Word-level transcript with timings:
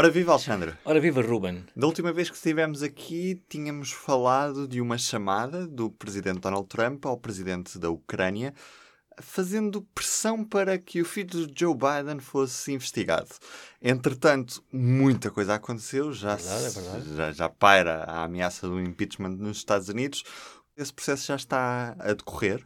Ora 0.00 0.08
viva 0.08 0.32
Alexandre. 0.32 0.72
Ora 0.82 0.98
viva 0.98 1.20
Ruben. 1.20 1.62
Da 1.76 1.86
última 1.86 2.10
vez 2.10 2.30
que 2.30 2.34
estivemos 2.34 2.82
aqui, 2.82 3.38
tínhamos 3.50 3.92
falado 3.92 4.66
de 4.66 4.80
uma 4.80 4.96
chamada 4.96 5.66
do 5.66 5.90
presidente 5.90 6.40
Donald 6.40 6.66
Trump 6.68 7.04
ao 7.04 7.18
presidente 7.18 7.78
da 7.78 7.90
Ucrânia, 7.90 8.54
fazendo 9.20 9.82
pressão 9.94 10.42
para 10.42 10.78
que 10.78 11.02
o 11.02 11.04
filho 11.04 11.46
de 11.46 11.52
Joe 11.54 11.74
Biden 11.74 12.18
fosse 12.18 12.72
investigado. 12.72 13.28
Entretanto, 13.82 14.64
muita 14.72 15.30
coisa 15.30 15.56
aconteceu, 15.56 16.14
já, 16.14 16.34
verdade, 16.34 16.64
é 16.64 16.70
verdade. 16.70 17.16
já, 17.16 17.32
já 17.32 17.48
paira 17.50 18.04
a 18.04 18.24
ameaça 18.24 18.66
do 18.66 18.80
impeachment 18.80 19.36
nos 19.36 19.58
Estados 19.58 19.90
Unidos. 19.90 20.24
Esse 20.78 20.94
processo 20.94 21.26
já 21.26 21.36
está 21.36 21.94
a 21.98 22.14
decorrer. 22.14 22.62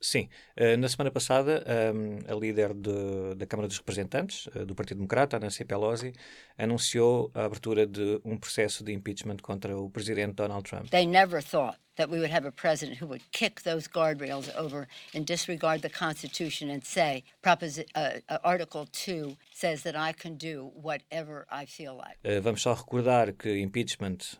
Sim. 0.00 0.30
Uh, 0.58 0.78
na 0.78 0.88
semana 0.88 1.10
passada, 1.10 1.62
um, 1.94 2.18
a 2.26 2.34
líder 2.34 2.72
de, 2.72 3.34
da 3.36 3.46
Câmara 3.46 3.68
dos 3.68 3.76
Representantes, 3.76 4.46
uh, 4.46 4.64
do 4.64 4.74
Partido 4.74 4.96
Democrata, 4.96 5.38
Nancy 5.38 5.62
Pelosi, 5.62 6.14
anunciou 6.56 7.30
a 7.34 7.44
abertura 7.44 7.86
de 7.86 8.18
um 8.24 8.38
processo 8.38 8.82
de 8.82 8.92
impeachment 8.92 9.36
contra 9.42 9.76
o 9.76 9.90
presidente 9.90 10.36
Donald 10.36 10.64
Trump. 10.64 10.88
They 10.88 11.06
never 11.06 11.42
thought 11.42 11.78
that 11.96 12.08
we 12.10 12.18
would 12.18 12.32
have 12.32 12.46
a 12.48 12.52
president 12.52 13.02
who 13.02 13.06
would 13.08 13.22
kick 13.30 13.62
those 13.62 13.86
guardrails 13.86 14.48
over 14.56 14.88
and 15.14 15.26
disregard 15.26 15.82
the 15.82 15.90
Constitution 15.90 16.70
and 16.70 16.82
say, 16.82 17.22
Proposi 17.42 17.84
uh, 17.94 18.38
Article 18.42 18.86
2 18.90 19.36
says 19.52 19.82
that 19.82 19.96
I 19.96 20.14
can 20.14 20.38
do 20.38 20.72
whatever 20.74 21.46
I 21.50 21.66
feel 21.66 21.94
like. 21.94 22.16
vamos 22.40 22.62
só 22.62 22.72
recordar 22.72 23.34
que 23.34 23.60
impeachment, 23.60 24.38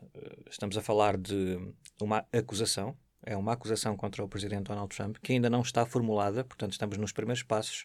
estamos 0.51 0.79
a 0.79 0.81
falar 0.81 1.19
de 1.19 1.59
uma 2.01 2.25
acusação 2.33 2.97
é 3.25 3.37
uma 3.37 3.53
acusação 3.53 3.97
contra 3.97 4.25
o 4.25 4.29
presidente 4.29 4.65
Donald 4.65 4.95
Trump 4.95 5.17
que 5.23 5.33
ainda 5.33 5.51
não 5.51 5.61
está 5.63 5.85
formulada, 5.85 6.45
portanto, 6.45 6.73
estamos 6.73 6.97
nos 6.97 7.13
primeiros 7.13 7.43
passos 7.43 7.85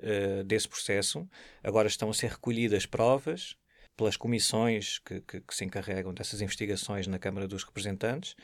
uh, 0.00 0.44
desse 0.44 0.68
processo. 0.68 1.28
Agora 1.62 1.88
estão 1.88 2.10
a 2.10 2.14
ser 2.14 2.30
recolhidas 2.30 2.86
provas 2.86 3.56
pelas 3.96 4.16
comissões 4.16 4.98
que, 4.98 5.20
que, 5.20 5.40
que, 5.40 5.54
se 5.54 5.64
encarregam 5.64 6.14
dessas 6.14 6.40
investigações 6.40 7.06
na 7.06 7.18
Câmara 7.18 7.46
dos 7.46 7.64
Representantes. 7.64 8.34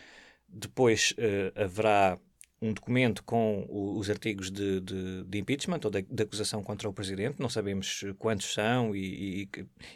Depois 0.49 1.13
uh, 1.13 1.63
haverá 1.63 2.19
um 2.61 2.73
documento 2.73 3.23
com 3.23 3.67
os 3.71 4.11
artigos 4.11 4.51
de, 4.51 4.81
de, 4.81 5.25
de 5.25 5.39
impeachment 5.39 5.79
ou 5.85 5.91
de, 5.91 6.03
de, 6.03 6.23
acusação 6.25 6.63
contra 6.63 6.89
o 6.89 6.93
presidente. 6.93 7.39
Não 7.39 7.49
sabemos 7.49 8.05
quantos 8.19 8.53
são 8.53 8.97
e, 8.97 9.43
e, 9.43 9.49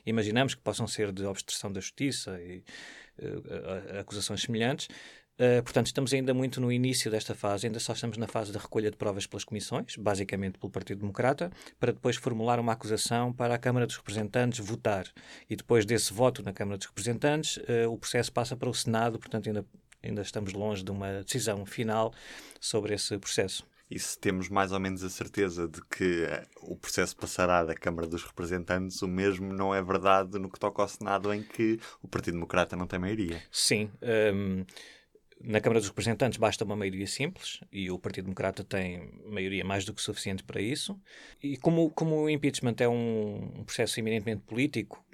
e 0.06 0.11
imaginamos 0.11 0.55
que 0.55 0.62
possam 0.62 0.87
ser 0.87 1.11
de 1.11 1.25
obstrução 1.25 1.73
da 1.73 1.81
justiça 1.81 2.41
e 2.41 2.62
uh, 3.19 3.98
acusações 3.98 4.43
semelhantes. 4.43 4.89
Uh, 5.43 5.61
portanto, 5.61 5.87
estamos 5.87 6.15
ainda 6.15 6.33
muito 6.33 6.61
no 6.61 6.71
início 6.71 7.11
desta 7.11 7.35
fase, 7.35 7.67
ainda 7.67 7.81
só 7.81 7.95
estamos 7.95 8.17
na 8.17 8.29
fase 8.29 8.53
de 8.53 8.59
recolha 8.59 8.93
de 8.93 8.97
provas 8.97 9.27
pelas 9.27 9.43
comissões, 9.43 9.97
basicamente 9.97 10.57
pelo 10.57 10.71
Partido 10.71 11.01
Democrata, 11.01 11.51
para 11.81 11.91
depois 11.91 12.15
formular 12.15 12.61
uma 12.61 12.75
acusação 12.75 13.33
para 13.33 13.53
a 13.53 13.59
Câmara 13.59 13.84
dos 13.84 13.97
Representantes 13.97 14.65
votar. 14.65 15.05
E 15.51 15.57
depois 15.57 15.84
desse 15.84 16.12
voto 16.12 16.45
na 16.45 16.53
Câmara 16.53 16.79
dos 16.79 16.87
Representantes, 16.87 17.57
uh, 17.57 17.91
o 17.91 17.99
processo 17.99 18.33
passa 18.33 18.57
para 18.57 18.69
o 18.69 18.75
Senado, 18.75 19.19
portanto, 19.19 19.49
ainda, 19.49 19.67
ainda 20.01 20.23
estamos 20.23 20.53
longe 20.53 20.84
de 20.84 20.93
uma 20.93 21.25
decisão 21.25 21.67
final 21.67 22.15
sobre 22.61 22.95
esse 22.95 23.19
processo. 23.19 23.67
E 23.91 23.99
se 23.99 24.17
temos 24.17 24.49
mais 24.49 24.71
ou 24.71 24.79
menos 24.79 25.03
a 25.03 25.11
certeza 25.11 25.67
de 25.67 25.83
que 25.83 26.23
eh, 26.25 26.47
o 26.62 26.75
processo 26.75 27.15
passará 27.15 27.62
da 27.62 27.75
Câmara 27.75 28.06
dos 28.06 28.25
Representantes, 28.25 29.03
o 29.03 29.09
mesmo 29.09 29.53
não 29.53 29.75
é 29.75 29.83
verdade 29.83 30.39
no 30.39 30.49
que 30.49 30.59
toca 30.59 30.81
ao 30.81 30.89
Senado, 30.89 31.31
em 31.34 31.43
que 31.43 31.79
o 32.03 32.09
Partido 32.09 32.34
Democrata 32.34 32.75
não 32.75 32.87
tem 32.87 32.99
maioria. 32.99 33.43
Sim. 33.51 33.91
Um 34.01 34.09
ehm, 34.09 34.67
na 35.45 35.61
Câmara 35.61 35.81
dos 35.81 35.89
Representantes 35.89 36.39
basta 36.39 36.65
uma 36.65 36.77
maioria 36.77 37.07
simples 37.07 37.61
e 37.71 37.91
o 37.91 37.98
Partido 37.98 38.25
Democrata 38.25 38.65
tem 38.65 39.11
maioria 39.27 39.65
mais 39.65 39.84
do 39.84 39.95
que 39.95 40.01
suficiente 40.01 40.43
para 40.43 40.61
isso. 40.61 40.99
E 41.43 41.57
como, 41.57 41.91
como 41.91 42.23
o 42.23 42.31
impeachment 42.31 42.77
é 42.81 42.89
um 42.89 43.65
processo 43.65 43.99
eminentemente 44.01 44.43
político, 44.43 45.05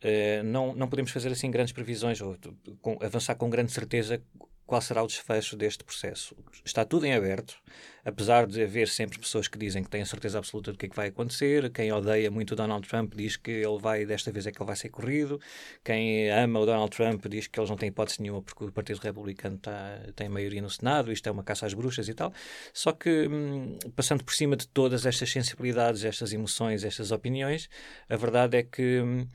eh, 0.00 0.42
não, 0.42 0.74
não 0.74 0.88
podemos 0.88 1.10
fazer 1.10 1.30
assim 1.30 1.50
grandes 1.50 1.72
previsões 1.72 2.20
ou 2.20 2.36
com, 2.80 2.98
avançar 3.02 3.34
com 3.34 3.50
grande 3.50 3.72
certeza 3.72 4.22
qual 4.66 4.80
será 4.80 5.02
o 5.02 5.06
desfecho 5.06 5.56
deste 5.56 5.84
processo. 5.84 6.36
Está 6.64 6.84
tudo 6.84 7.06
em 7.06 7.14
aberto, 7.14 7.56
apesar 8.04 8.46
de 8.46 8.62
haver 8.62 8.88
sempre 8.88 9.18
pessoas 9.18 9.46
que 9.46 9.56
dizem 9.56 9.82
que 9.84 9.88
têm 9.88 10.04
certeza 10.04 10.38
absoluta 10.38 10.72
do 10.72 10.78
que 10.78 10.86
é 10.86 10.88
que 10.88 10.96
vai 10.96 11.08
acontecer. 11.08 11.70
Quem 11.70 11.92
odeia 11.92 12.30
muito 12.30 12.52
o 12.52 12.56
Donald 12.56 12.86
Trump 12.86 13.14
diz 13.14 13.36
que 13.36 13.50
ele 13.50 13.78
vai, 13.78 14.04
desta 14.04 14.32
vez 14.32 14.46
é 14.46 14.50
que 14.50 14.60
ele 14.60 14.66
vai 14.66 14.74
ser 14.74 14.88
corrido. 14.88 15.40
Quem 15.84 16.30
ama 16.30 16.58
o 16.58 16.66
Donald 16.66 16.90
Trump 16.90 17.24
diz 17.28 17.46
que 17.46 17.60
eles 17.60 17.70
não 17.70 17.76
têm 17.76 17.90
hipótese 17.90 18.20
nenhuma 18.20 18.42
porque 18.42 18.64
o 18.64 18.72
Partido 18.72 18.98
Republicano 18.98 19.56
tá, 19.58 20.00
tem 20.16 20.28
maioria 20.28 20.60
no 20.60 20.68
Senado, 20.68 21.12
isto 21.12 21.28
é 21.28 21.32
uma 21.32 21.44
caça 21.44 21.64
às 21.64 21.72
bruxas 21.72 22.08
e 22.08 22.14
tal. 22.14 22.32
Só 22.72 22.90
que, 22.92 23.28
hum, 23.28 23.78
passando 23.94 24.24
por 24.24 24.34
cima 24.34 24.56
de 24.56 24.66
todas 24.66 25.06
estas 25.06 25.30
sensibilidades, 25.30 26.04
estas 26.04 26.32
emoções, 26.32 26.82
estas 26.82 27.12
opiniões, 27.12 27.68
a 28.08 28.16
verdade 28.16 28.56
é 28.56 28.62
que 28.64 29.00
hum, 29.00 29.28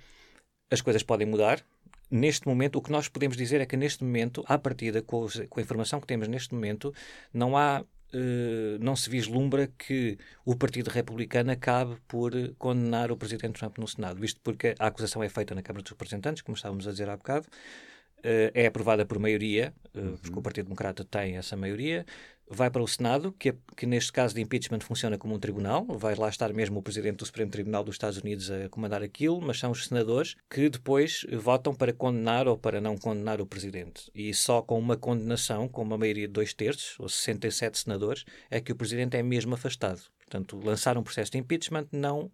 as 0.69 0.81
coisas 0.81 1.03
podem 1.03 1.27
mudar, 1.27 1.63
neste 2.11 2.47
momento, 2.47 2.77
o 2.77 2.81
que 2.81 2.91
nós 2.91 3.07
podemos 3.07 3.37
dizer 3.37 3.61
é 3.61 3.65
que 3.65 3.77
neste 3.77 4.03
momento, 4.03 4.43
à 4.45 4.57
partida, 4.57 5.01
com, 5.01 5.25
com 5.49 5.59
a 5.59 5.63
informação 5.63 5.99
que 6.01 6.07
temos 6.07 6.27
neste 6.27 6.53
momento, 6.53 6.93
não 7.33 7.57
há 7.57 7.83
Uh, 8.13 8.75
não 8.81 8.93
se 8.93 9.09
vislumbra 9.09 9.71
que 9.77 10.17
o 10.43 10.53
Partido 10.53 10.89
Republicano 10.89 11.49
acabe 11.49 11.95
por 12.09 12.33
condenar 12.57 13.09
o 13.09 13.15
Presidente 13.15 13.57
Trump 13.57 13.77
no 13.77 13.87
Senado, 13.87 14.19
visto 14.19 14.41
porque 14.43 14.75
a 14.77 14.87
acusação 14.87 15.23
é 15.23 15.29
feita 15.29 15.55
na 15.55 15.61
Câmara 15.61 15.81
dos 15.81 15.93
Representantes, 15.93 16.41
como 16.41 16.57
estávamos 16.57 16.85
a 16.85 16.91
dizer 16.91 17.07
há 17.07 17.15
bocado, 17.15 17.47
uh, 17.47 18.51
é 18.53 18.65
aprovada 18.65 19.05
por 19.05 19.17
maioria, 19.17 19.73
uh, 19.95 19.99
uhum. 19.99 20.17
porque 20.17 20.39
o 20.39 20.41
Partido 20.41 20.65
Democrata 20.65 21.05
tem 21.05 21.37
essa 21.37 21.55
maioria, 21.55 22.05
vai 22.53 22.69
para 22.69 22.83
o 22.83 22.87
Senado, 22.87 23.31
que, 23.31 23.49
é, 23.49 23.55
que 23.77 23.85
neste 23.85 24.11
caso 24.11 24.35
de 24.35 24.41
impeachment 24.41 24.81
funciona 24.81 25.17
como 25.17 25.33
um 25.33 25.39
tribunal, 25.39 25.85
vai 25.85 26.15
lá 26.15 26.27
estar 26.27 26.53
mesmo 26.53 26.79
o 26.79 26.83
presidente 26.83 27.17
do 27.17 27.25
Supremo 27.25 27.49
Tribunal 27.49 27.83
dos 27.83 27.95
Estados 27.95 28.17
Unidos 28.17 28.51
a 28.51 28.67
comandar 28.67 29.01
aquilo, 29.01 29.41
mas 29.41 29.57
são 29.57 29.71
os 29.71 29.87
senadores 29.87 30.35
que 30.49 30.69
depois 30.69 31.25
votam 31.31 31.73
para 31.73 31.93
condenar 31.93 32.47
ou 32.47 32.57
para 32.57 32.81
não 32.81 32.97
condenar 32.97 33.39
o 33.39 33.45
presidente. 33.45 34.11
E 34.13 34.33
só 34.33 34.61
com 34.61 34.77
uma 34.77 34.97
condenação, 34.97 35.67
com 35.67 35.81
uma 35.81 35.97
maioria 35.97 36.27
de 36.27 36.33
dois 36.33 36.53
terços, 36.53 36.99
ou 36.99 37.07
67 37.07 37.79
senadores, 37.79 38.25
é 38.49 38.59
que 38.59 38.71
o 38.71 38.75
presidente 38.75 39.15
é 39.15 39.23
mesmo 39.23 39.53
afastado. 39.53 40.01
Portanto, 40.19 40.59
lançar 40.63 40.97
um 40.97 41.03
processo 41.03 41.31
de 41.31 41.37
impeachment 41.37 41.87
não 41.91 42.31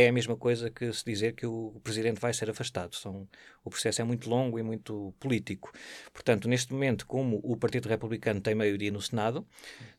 é 0.00 0.08
a 0.08 0.12
mesma 0.12 0.36
coisa 0.36 0.70
que 0.70 0.92
se 0.92 1.04
dizer 1.04 1.32
que 1.32 1.44
o 1.44 1.80
presidente 1.82 2.20
vai 2.20 2.32
ser 2.32 2.48
afastado. 2.48 2.94
São, 2.94 3.26
o 3.64 3.70
processo 3.70 4.00
é 4.00 4.04
muito 4.04 4.30
longo 4.30 4.56
e 4.56 4.62
muito 4.62 5.12
político. 5.18 5.72
Portanto, 6.12 6.48
neste 6.48 6.72
momento, 6.72 7.04
como 7.04 7.40
o 7.42 7.56
Partido 7.56 7.88
Republicano 7.88 8.40
tem 8.40 8.54
maioria 8.54 8.92
no 8.92 9.00
Senado, 9.00 9.44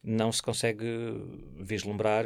não 0.01 0.31
se 0.31 0.41
consegue 0.41 0.85
vislumbrar 1.57 2.25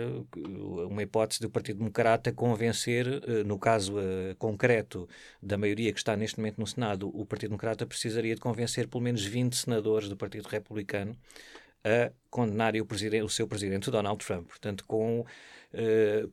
uma 0.87 1.01
hipótese 1.01 1.41
do 1.41 1.49
Partido 1.49 1.79
Democrata 1.79 2.31
convencer, 2.31 3.07
eh, 3.07 3.43
no 3.43 3.57
caso 3.57 3.97
uh, 3.97 4.35
concreto 4.37 5.09
da 5.41 5.57
maioria 5.57 5.91
que 5.91 5.97
está 5.97 6.15
neste 6.15 6.37
momento 6.37 6.59
no 6.59 6.67
Senado, 6.67 7.09
o 7.09 7.25
Partido 7.25 7.49
Democrata 7.49 7.87
precisaria 7.87 8.35
de 8.35 8.41
convencer 8.41 8.87
pelo 8.87 9.03
menos 9.03 9.25
20 9.25 9.55
senadores 9.55 10.07
do 10.07 10.15
Partido 10.15 10.47
Republicano 10.47 11.17
a 11.83 12.11
condenar 12.29 12.73
o, 12.75 12.87
o 13.25 13.29
seu 13.29 13.47
presidente 13.47 13.91
Donald 13.91 14.23
Trump. 14.25 14.47
Portanto, 14.47 14.85
com 14.85 15.25
Uh, 15.73 16.29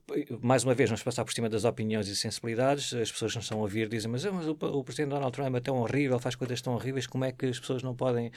mais 0.47 0.65
uma 0.65 0.75
vez, 0.75 0.91
vamos 0.91 1.03
passar 1.03 1.25
por 1.25 1.33
cima 1.33 1.49
das 1.49 1.65
opiniões 1.65 2.09
e 2.09 2.15
sensibilidades. 2.15 2.93
As 2.93 3.11
pessoas 3.11 3.35
não 3.35 3.41
estão 3.41 3.59
a 3.59 3.63
ouvir, 3.63 3.89
dizem, 3.89 4.11
mas, 4.11 4.23
mas 4.27 4.47
o, 4.47 4.51
o, 4.51 4.85
presidente 4.85 5.09
Donald 5.13 5.33
Trump 5.33 5.57
é 5.57 5.61
tão 5.61 5.79
horrível, 5.79 6.19
faz 6.19 6.35
coisas 6.35 6.61
tão 6.61 6.75
horríveis, 6.75 7.07
como 7.07 7.25
é 7.25 7.33
que 7.33 7.47
as 7.47 7.59
pessoas 7.59 7.83
não 7.83 7.97
podem, 7.97 8.31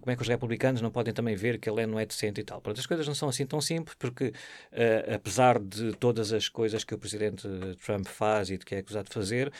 como 0.00 0.10
é 0.10 0.16
que 0.16 0.22
os 0.22 0.26
republicanos 0.26 0.82
não 0.82 0.90
podem 0.90 1.14
também 1.14 1.36
ver 1.36 1.60
que 1.60 1.70
ele 1.70 1.82
é, 1.82 1.86
não 1.86 1.98
é 1.98 2.04
decente 2.04 2.40
e 2.40 2.44
tal? 2.44 2.60
Pronto, 2.60 2.80
as 2.80 2.86
coisas 2.86 3.06
não 3.06 3.14
são 3.14 3.28
assim 3.28 3.46
tão 3.46 3.60
simples, 3.60 3.94
porque 3.96 4.28
uh, 4.72 5.14
apesar 5.14 5.60
de 5.60 5.92
todas 5.92 6.32
as 6.32 6.48
coisas 6.48 6.82
que 6.82 6.92
o 6.92 6.98
presidente 6.98 7.46
Trump 7.84 8.08
faz 8.08 8.50
e 8.50 8.58
de 8.58 8.64
que 8.64 8.74
é 8.74 8.78
acusado 8.78 9.08
de 9.08 9.14
fazer, 9.14 9.52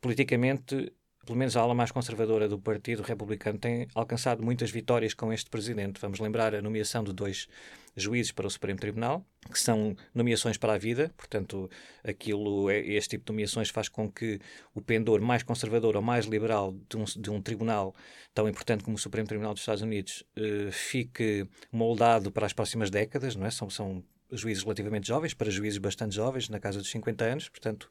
politicamente 0.00 0.92
pelo 1.30 1.38
menos 1.38 1.56
a 1.56 1.60
ala 1.60 1.76
mais 1.76 1.92
conservadora 1.92 2.48
do 2.48 2.58
Partido 2.58 3.04
Republicano 3.04 3.56
tem 3.56 3.86
alcançado 3.94 4.42
muitas 4.42 4.68
vitórias 4.72 5.14
com 5.14 5.32
este 5.32 5.48
presidente. 5.48 6.00
Vamos 6.00 6.18
lembrar 6.18 6.56
a 6.56 6.60
nomeação 6.60 7.04
de 7.04 7.12
dois 7.12 7.46
juízes 7.94 8.32
para 8.32 8.48
o 8.48 8.50
Supremo 8.50 8.80
Tribunal, 8.80 9.24
que 9.48 9.60
são 9.60 9.94
nomeações 10.12 10.56
para 10.56 10.72
a 10.72 10.78
vida, 10.78 11.14
portanto, 11.16 11.70
aquilo, 12.02 12.68
é, 12.68 12.80
este 12.80 13.10
tipo 13.10 13.26
de 13.26 13.32
nomeações 13.32 13.68
faz 13.68 13.88
com 13.88 14.10
que 14.10 14.40
o 14.74 14.80
pendor 14.80 15.20
mais 15.20 15.44
conservador 15.44 15.94
ou 15.94 16.02
mais 16.02 16.26
liberal 16.26 16.74
de 16.88 16.96
um, 16.96 17.04
de 17.04 17.30
um 17.30 17.40
tribunal 17.40 17.94
tão 18.34 18.48
importante 18.48 18.82
como 18.82 18.96
o 18.96 18.98
Supremo 18.98 19.28
Tribunal 19.28 19.54
dos 19.54 19.62
Estados 19.62 19.82
Unidos 19.82 20.24
uh, 20.36 20.72
fique 20.72 21.46
moldado 21.70 22.32
para 22.32 22.44
as 22.44 22.52
próximas 22.52 22.90
décadas, 22.90 23.36
não 23.36 23.46
é? 23.46 23.52
São, 23.52 23.70
são 23.70 24.02
juízes 24.32 24.62
relativamente 24.62 25.08
jovens, 25.08 25.34
para 25.34 25.50
juízes 25.50 25.78
bastante 25.78 26.14
jovens, 26.14 26.48
na 26.48 26.60
casa 26.60 26.78
dos 26.78 26.90
50 26.90 27.24
anos, 27.24 27.48
portanto, 27.48 27.88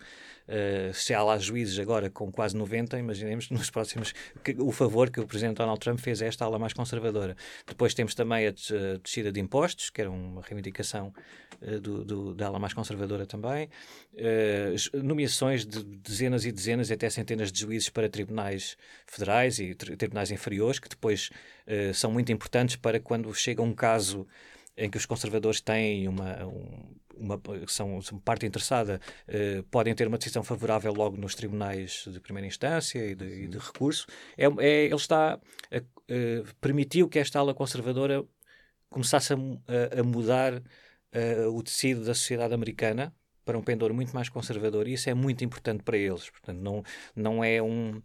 uh, 0.47 0.93
se 0.93 1.13
há 1.13 1.21
lá 1.21 1.37
juízes 1.37 1.77
agora 1.79 2.09
com 2.09 2.31
quase 2.31 2.55
90, 2.55 2.97
imaginemos 2.97 3.49
nos 3.51 3.69
próximos, 3.69 4.13
que, 4.43 4.55
o 4.59 4.71
favor 4.71 5.09
que 5.09 5.19
o 5.19 5.27
Presidente 5.27 5.57
Donald 5.57 5.79
Trump 5.79 5.99
fez 5.99 6.21
a 6.21 6.25
esta 6.25 6.45
ala 6.45 6.57
mais 6.57 6.73
conservadora. 6.73 7.35
Depois 7.67 7.93
temos 7.93 8.15
também 8.15 8.47
a 8.47 8.51
descida 9.01 9.31
de 9.31 9.39
impostos, 9.39 9.89
que 9.89 10.01
era 10.01 10.09
uma 10.09 10.41
reivindicação 10.41 11.13
uh, 11.61 11.79
do, 11.79 12.03
do, 12.03 12.35
da 12.35 12.47
ala 12.47 12.59
mais 12.59 12.73
conservadora 12.73 13.25
também, 13.25 13.69
uh, 14.13 14.97
nomeações 15.03 15.65
de 15.65 15.83
dezenas 15.83 16.45
e 16.45 16.51
dezenas, 16.51 16.91
até 16.91 17.09
centenas 17.09 17.51
de 17.51 17.59
juízes 17.59 17.89
para 17.89 18.09
tribunais 18.09 18.77
federais 19.05 19.59
e 19.59 19.75
tri 19.75 19.95
tribunais 19.95 20.31
inferiores, 20.31 20.79
que 20.79 20.87
depois 20.87 21.29
são 21.93 22.11
muito 22.11 22.31
importantes 22.31 22.75
para 22.75 22.99
quando 22.99 23.31
chega 23.33 23.61
um 23.61 23.73
caso 23.73 24.25
em 24.77 24.89
que 24.89 24.97
os 24.97 25.05
conservadores 25.05 25.61
têm 25.61 26.07
uma, 26.07 26.45
um, 26.45 26.95
uma, 27.17 27.41
são, 27.67 28.01
são 28.01 28.19
parte 28.19 28.45
interessada, 28.45 28.99
uh, 29.27 29.63
podem 29.63 29.93
ter 29.93 30.07
uma 30.07 30.17
decisão 30.17 30.43
favorável 30.43 30.93
logo 30.93 31.17
nos 31.17 31.35
tribunais 31.35 32.05
de 32.07 32.19
primeira 32.19 32.47
instância 32.47 32.99
e 33.05 33.15
de, 33.15 33.25
e 33.43 33.47
de 33.47 33.57
recurso. 33.57 34.07
É, 34.37 34.45
é, 34.45 34.85
ele 34.85 34.95
está 34.95 35.33
a, 35.33 35.81
permitiu 36.59 37.07
que 37.07 37.19
esta 37.19 37.39
ala 37.39 37.53
conservadora 37.53 38.25
começasse 38.89 39.33
a, 39.33 39.37
a, 39.99 40.03
mudar 40.03 40.55
uh, 40.55 41.49
o 41.53 41.61
tecido 41.61 42.03
da 42.03 42.13
sociedade 42.13 42.53
americana 42.53 43.13
para 43.49 43.57
um 43.57 43.63
pendor 43.63 43.91
muito 43.91 44.13
mais 44.13 44.29
conservador 44.29 44.87
e 44.87 44.93
isso 44.93 45.09
é 45.09 45.13
muito 45.15 45.43
importante 45.43 45.81
para 45.81 45.97
eles. 45.97 46.29
Portanto, 46.29 46.59
não, 46.59 46.83
não 47.15 47.43
é 47.43 47.59
um, 47.59 47.99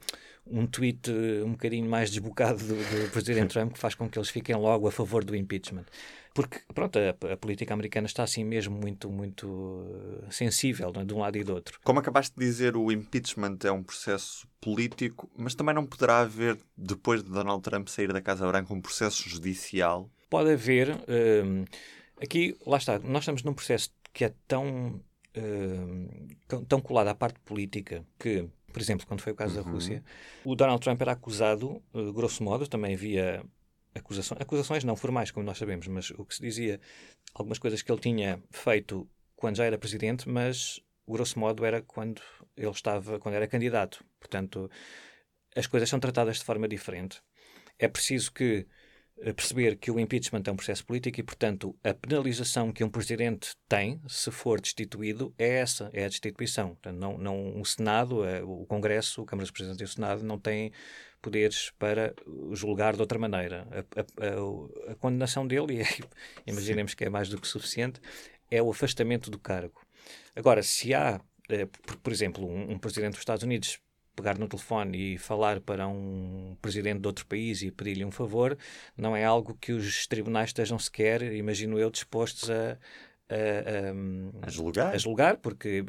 um 0.47 0.67
tweet 0.67 1.11
um 1.45 1.51
bocadinho 1.51 1.87
mais 1.87 2.11
desbocado 2.11 2.65
do, 2.65 2.75
do 2.75 3.11
presidente 3.11 3.53
Trump 3.53 3.75
que 3.75 3.79
faz 3.79 3.95
com 3.95 4.09
que 4.09 4.19
eles 4.19 4.31
fiquem 4.31 4.57
logo 4.57 4.89
a 4.89 4.91
favor 4.91 5.23
do 5.23 5.37
impeachment. 5.37 5.85
Porque, 6.33 6.61
pronto, 6.75 6.99
a, 6.99 7.33
a 7.33 7.37
política 7.37 7.75
americana 7.75 8.07
está 8.07 8.23
assim 8.23 8.43
mesmo 8.43 8.75
muito, 8.75 9.11
muito 9.11 9.87
eh, 10.23 10.31
sensível 10.31 10.91
é? 10.97 11.05
de 11.05 11.13
um 11.13 11.19
lado 11.19 11.37
e 11.37 11.45
do 11.45 11.53
outro. 11.53 11.79
Como 11.85 11.99
acabaste 11.99 12.35
de 12.35 12.43
dizer, 12.43 12.75
o 12.75 12.91
impeachment 12.91 13.59
é 13.65 13.71
um 13.71 13.83
processo 13.83 14.49
político, 14.63 15.31
mas 15.37 15.55
também 15.55 15.75
não 15.75 15.85
poderá 15.85 16.21
haver, 16.21 16.57
depois 16.75 17.23
de 17.23 17.31
Donald 17.31 17.63
Trump 17.63 17.87
sair 17.89 18.11
da 18.11 18.23
Casa 18.23 18.49
Branca, 18.49 18.73
um 18.73 18.81
processo 18.81 19.29
judicial? 19.29 20.11
Pode 20.31 20.53
haver. 20.53 20.89
Um, 21.07 21.67
aqui, 22.21 22.57
lá 22.67 22.79
está, 22.79 22.99
nós 22.99 23.25
estamos 23.25 23.43
num 23.43 23.53
processo 23.53 23.91
que 24.15 24.25
é 24.25 24.33
tão 24.49 25.01
uh, 25.37 26.65
tão 26.67 26.81
colado 26.81 27.09
à 27.09 27.15
parte 27.15 27.39
política 27.41 28.05
que, 28.19 28.49
por 28.73 28.81
exemplo, 28.81 29.07
quando 29.07 29.21
foi 29.21 29.33
o 29.33 29.37
caso 29.37 29.57
uhum. 29.59 29.65
da 29.65 29.71
Rússia, 29.71 30.05
o 30.45 30.55
Donald 30.55 30.83
Trump 30.83 31.01
era 31.01 31.13
acusado, 31.13 31.83
uh, 31.93 32.13
grosso 32.13 32.43
modo, 32.43 32.67
também 32.67 32.95
havia 32.95 33.45
acusações, 33.95 34.41
acusações 34.41 34.85
não 34.85 34.97
formais, 34.97 35.31
como 35.31 35.47
nós 35.47 35.59
sabemos, 35.59 35.87
mas 35.89 36.11
o 36.11 36.25
que 36.25 36.35
se 36.35 36.43
dizia, 36.43 36.81
algumas 37.35 37.59
coisas 37.59 37.83
que 37.83 37.91
ele 37.91 38.01
tinha 38.01 38.43
feito 38.51 39.09
quando 39.37 39.57
já 39.57 39.65
era 39.65 39.79
presidente, 39.79 40.29
mas 40.29 40.81
grosso 41.07 41.39
modo 41.39 41.65
era 41.65 41.83
quando 41.83 42.23
ele 42.57 42.71
estava, 42.71 43.19
quando 43.19 43.35
era 43.35 43.47
candidato. 43.47 44.05
Portanto, 44.19 44.71
as 45.55 45.67
coisas 45.67 45.89
são 45.89 46.01
tratadas 46.01 46.39
de 46.39 46.45
forma 46.45 46.67
diferente. 46.67 47.23
É 47.79 47.89
preciso 47.89 48.33
que 48.33 48.67
perceber 49.35 49.77
que 49.77 49.91
o 49.91 49.99
impeachment 49.99 50.43
é 50.47 50.51
um 50.51 50.57
processo 50.57 50.85
político 50.85 51.21
e, 51.21 51.23
portanto, 51.23 51.75
a 51.83 51.95
penalização 51.95 52.73
que 52.73 52.83
um 52.83 52.91
presidente 52.91 53.57
tem, 53.69 54.01
se 54.09 54.31
for 54.31 54.61
destituído, 54.61 55.33
é 55.39 55.61
essa, 55.61 55.89
é 55.93 56.05
a 56.05 56.09
destituição. 56.09 56.71
Portanto, 56.71 56.99
não, 56.99 57.17
não 57.17 57.61
o 57.61 57.65
Senado, 57.65 58.25
é, 58.25 58.43
o 58.43 58.67
Congresso, 58.67 59.23
a 59.23 59.27
Câmara 59.27 59.45
dos 59.45 59.53
Presidentes 59.53 59.81
e 59.81 59.85
o 59.85 59.95
Senado 59.95 60.23
não 60.25 60.39
têm 60.39 60.73
poderes 61.23 61.71
para 61.79 62.15
julgar 62.53 62.95
de 62.95 63.01
outra 63.01 63.19
maneira. 63.19 63.67
A, 63.71 64.01
a, 64.01 64.91
a, 64.91 64.93
a 64.93 64.95
condenação 64.97 65.47
dele, 65.47 65.81
e 65.81 65.85
imaginemos 66.51 66.93
que 66.93 67.05
é 67.05 67.09
mais 67.09 67.29
do 67.29 67.41
que 67.41 67.49
suficiente, 67.49 68.01
é 68.51 68.63
o 68.63 68.71
afastamento 68.71 69.31
do 69.31 69.39
cargo. 69.39 69.81
Agora, 70.37 70.63
se 70.63 70.93
há, 70.93 71.21
eh, 71.49 71.67
por, 71.67 71.97
por 71.97 72.13
exemplo, 72.13 72.47
um, 72.47 72.73
um 72.73 72.79
presidente 72.79 73.13
dos 73.13 73.21
Estados 73.21 73.43
Unidos 73.43 73.79
pegar 74.15 74.39
no 74.39 74.49
telefone 74.49 75.15
e 75.15 75.19
falar 75.19 75.61
para 75.61 75.87
um 75.89 76.57
presidente 76.63 77.01
de 77.01 77.07
outro 77.07 77.27
país 77.27 77.63
e 77.63 77.71
pedir-lhe 77.71 78.05
um 78.05 78.11
favor, 78.11 78.57
não 78.97 79.17
é 79.17 79.25
algo 79.25 79.55
que 79.61 79.73
os 79.73 80.07
tribunais 80.07 80.51
estejam 80.51 80.79
sequer, 80.79 81.23
imagino 81.35 81.79
eu, 81.79 81.91
dispostos 81.91 82.51
a, 82.51 82.79
a, 83.29 83.35
a, 83.35 84.47
a, 84.47 84.51
julgar. 84.51 84.95
a 84.95 84.99
julgar, 84.99 85.37
porque 85.39 85.83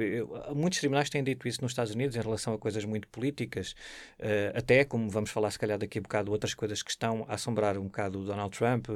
muitos 0.56 0.80
tribunais 0.80 1.10
têm 1.10 1.24
dito 1.24 1.48
isso 1.48 1.62
nos 1.62 1.72
Estados 1.72 1.94
Unidos 1.94 2.16
em 2.16 2.22
relação 2.22 2.54
a 2.54 2.58
coisas 2.58 2.86
muito 2.86 3.08
políticas, 3.10 3.76
uh, 4.20 4.58
até 4.58 4.86
como 4.86 5.10
vamos 5.10 5.30
falar 5.30 5.52
se 5.52 5.60
calhar 5.60 5.78
daqui 5.78 6.00
a 6.00 6.02
bocado, 6.02 6.32
outras 6.32 6.54
coisas 6.54 6.82
que 6.82 6.90
estão 6.90 7.26
a 7.28 7.34
assombrar 7.34 7.78
um 7.78 7.86
bocado 7.86 8.20
o 8.20 8.24
Donald 8.24 8.58
Trump, 8.58 8.88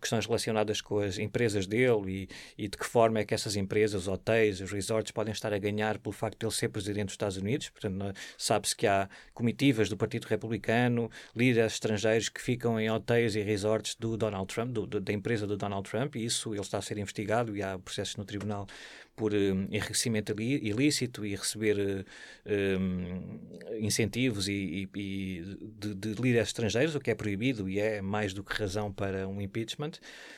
questões 0.00 0.26
relacionadas 0.26 0.80
com 0.80 0.98
as 0.98 1.18
empresas 1.18 1.66
dele 1.66 2.28
e, 2.56 2.64
e 2.64 2.68
de 2.68 2.76
que 2.76 2.86
forma 2.86 3.18
é 3.18 3.24
que 3.24 3.34
essas 3.34 3.56
empresas, 3.56 4.06
hotéis, 4.06 4.60
os 4.60 4.70
resorts 4.70 5.10
podem 5.10 5.32
estar 5.32 5.52
a 5.52 5.58
ganhar 5.58 5.98
pelo 5.98 6.12
facto 6.12 6.38
de 6.38 6.46
ele 6.46 6.52
ser 6.52 6.68
presidente 6.68 7.06
dos 7.06 7.14
Estados 7.14 7.36
Unidos. 7.36 7.68
Portanto, 7.68 8.14
sabe-se 8.38 8.76
que 8.76 8.86
há 8.86 9.08
comitivas 9.34 9.88
do 9.88 9.96
Partido 9.96 10.26
Republicano, 10.26 11.10
líderes 11.34 11.72
estrangeiros 11.72 12.28
que 12.28 12.40
ficam 12.40 12.78
em 12.78 12.90
hotéis 12.90 13.34
e 13.34 13.42
resorts 13.42 13.96
do 13.96 14.16
Donald 14.16 14.46
Trump, 14.46 14.70
do, 14.70 14.86
da 14.86 15.12
empresa 15.12 15.46
do 15.46 15.56
Donald 15.56 15.88
Trump, 15.88 16.14
e 16.16 16.24
isso 16.24 16.54
ele 16.54 16.60
está 16.60 16.78
a 16.78 16.82
ser 16.82 16.98
investigado 16.98 17.56
e 17.56 17.62
há 17.62 17.71
processos 17.78 18.18
no 18.18 18.24
tribunal 18.24 18.66
por 19.14 19.34
um, 19.34 19.66
enriquecimento 19.70 20.34
ilícito 20.40 21.24
e 21.24 21.34
receber 21.34 22.06
um, 22.46 23.38
incentivos 23.80 24.48
e, 24.48 24.88
e, 24.94 25.00
e 25.00 25.58
de, 25.78 25.94
de, 25.94 26.14
líderes 26.14 26.48
estrangeiros, 26.48 26.94
o 26.94 27.00
que 27.00 27.10
é 27.10 27.14
proibido 27.14 27.68
e 27.68 27.78
é 27.78 28.00
mais 28.00 28.32
do 28.32 28.42
que 28.42 28.54
razão 28.54 28.92
para 28.92 29.28
um 29.28 29.40
impeachment. 29.40 29.92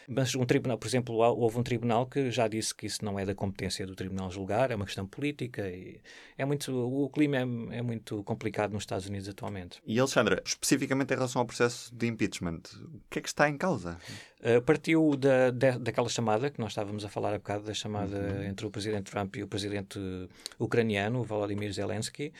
Mas 0.08 0.34
um 0.34 0.44
tribunal, 0.44 0.78
por 0.78 0.86
exemplo, 0.86 1.14
houve 1.16 1.58
um 1.58 1.62
tribunal 1.62 2.06
que 2.06 2.30
já 2.30 2.48
disse 2.48 2.74
que 2.74 2.86
isso 2.86 3.04
não 3.04 3.18
é 3.18 3.24
da 3.24 3.34
competência 3.34 3.86
do 3.86 3.94
tribunal 3.94 4.30
julgar, 4.30 4.70
é 4.70 4.74
uma 4.74 4.84
questão 4.84 5.06
política 5.06 5.68
e 5.68 6.00
é 6.36 6.44
muito, 6.44 6.72
o 6.72 7.08
clima 7.08 7.36
é, 7.36 7.78
é 7.78 7.82
muito 7.82 8.22
complicado 8.24 8.72
nos 8.72 8.82
Estados 8.82 9.06
Unidos 9.06 9.28
atualmente. 9.28 9.80
E 9.86 9.98
Alexandra, 9.98 10.42
especificamente 10.44 11.12
em 11.12 11.16
relação 11.16 11.40
ao 11.40 11.46
processo 11.46 11.94
de 11.94 12.06
impeachment, 12.06 12.62
o 12.82 13.00
que 13.08 13.18
é 13.18 13.22
que 13.22 13.28
está 13.28 13.48
em 13.48 13.56
causa? 13.56 13.98
Uh, 14.40 14.60
partiu 14.62 15.16
da, 15.16 15.50
da, 15.50 15.78
daquela 15.78 16.08
chamada 16.08 16.50
que 16.50 16.60
nós 16.60 16.72
estávamos 16.72 17.04
a 17.04 17.08
falar 17.08 17.32
há 17.32 17.38
bocado, 17.38 17.64
da 17.64 17.72
chamada 17.72 18.16
uhum. 18.16 18.44
entre 18.44 18.63
o 18.66 18.70
presidente 18.70 19.10
Trump 19.10 19.36
e 19.36 19.42
o 19.42 19.48
presidente 19.48 19.98
ucraniano, 20.58 21.22
Volodymyr 21.22 21.72
Zelensky. 21.72 22.32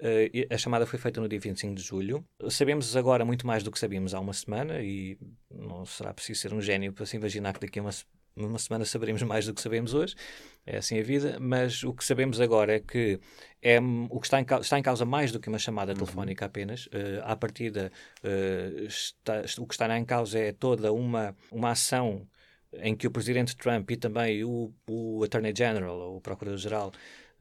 Uh, 0.00 0.46
a 0.48 0.56
chamada 0.56 0.86
foi 0.86 0.98
feita 0.98 1.20
no 1.20 1.28
dia 1.28 1.38
25 1.38 1.74
de 1.74 1.82
julho. 1.82 2.24
Sabemos 2.48 2.96
agora 2.96 3.22
muito 3.24 3.46
mais 3.46 3.62
do 3.62 3.70
que 3.70 3.78
sabíamos 3.78 4.14
há 4.14 4.20
uma 4.20 4.32
semana 4.32 4.80
e 4.80 5.18
não 5.50 5.84
será 5.84 6.14
preciso 6.14 6.40
ser 6.40 6.54
um 6.54 6.60
gênio 6.60 6.92
para 6.92 7.04
se 7.04 7.16
imaginar 7.16 7.52
que 7.52 7.60
daqui 7.60 7.78
a 7.78 7.82
uma, 7.82 7.90
uma 8.34 8.58
semana 8.58 8.86
saberemos 8.86 9.22
mais 9.22 9.44
do 9.44 9.52
que 9.52 9.60
sabemos 9.60 9.92
hoje. 9.92 10.14
É 10.64 10.78
assim 10.78 10.98
a 10.98 11.02
vida. 11.02 11.36
Mas 11.38 11.82
o 11.84 11.92
que 11.92 12.02
sabemos 12.02 12.40
agora 12.40 12.76
é 12.76 12.80
que 12.80 13.20
é, 13.60 13.78
o 13.78 14.18
que 14.18 14.26
está 14.26 14.40
em, 14.40 14.46
está 14.60 14.78
em 14.78 14.82
causa 14.82 15.04
mais 15.04 15.32
do 15.32 15.38
que 15.38 15.50
uma 15.50 15.58
chamada 15.58 15.92
uhum. 15.92 15.98
telefónica 15.98 16.46
apenas. 16.46 16.86
Uh, 16.86 17.20
à 17.24 17.36
partida, 17.36 17.92
uh, 18.24 18.84
está, 18.84 19.42
o 19.58 19.66
que 19.66 19.74
está 19.74 19.98
em 19.98 20.04
causa 20.06 20.38
é 20.38 20.50
toda 20.50 20.92
uma, 20.94 21.36
uma 21.52 21.72
ação 21.72 22.26
em 22.74 22.94
que 22.94 23.06
o 23.06 23.10
presidente 23.10 23.56
Trump 23.56 23.90
e 23.90 23.96
também 23.96 24.44
o, 24.44 24.72
o 24.88 25.24
Attorney 25.24 25.52
General, 25.56 26.16
o 26.16 26.20
Procurador-Geral 26.20 26.92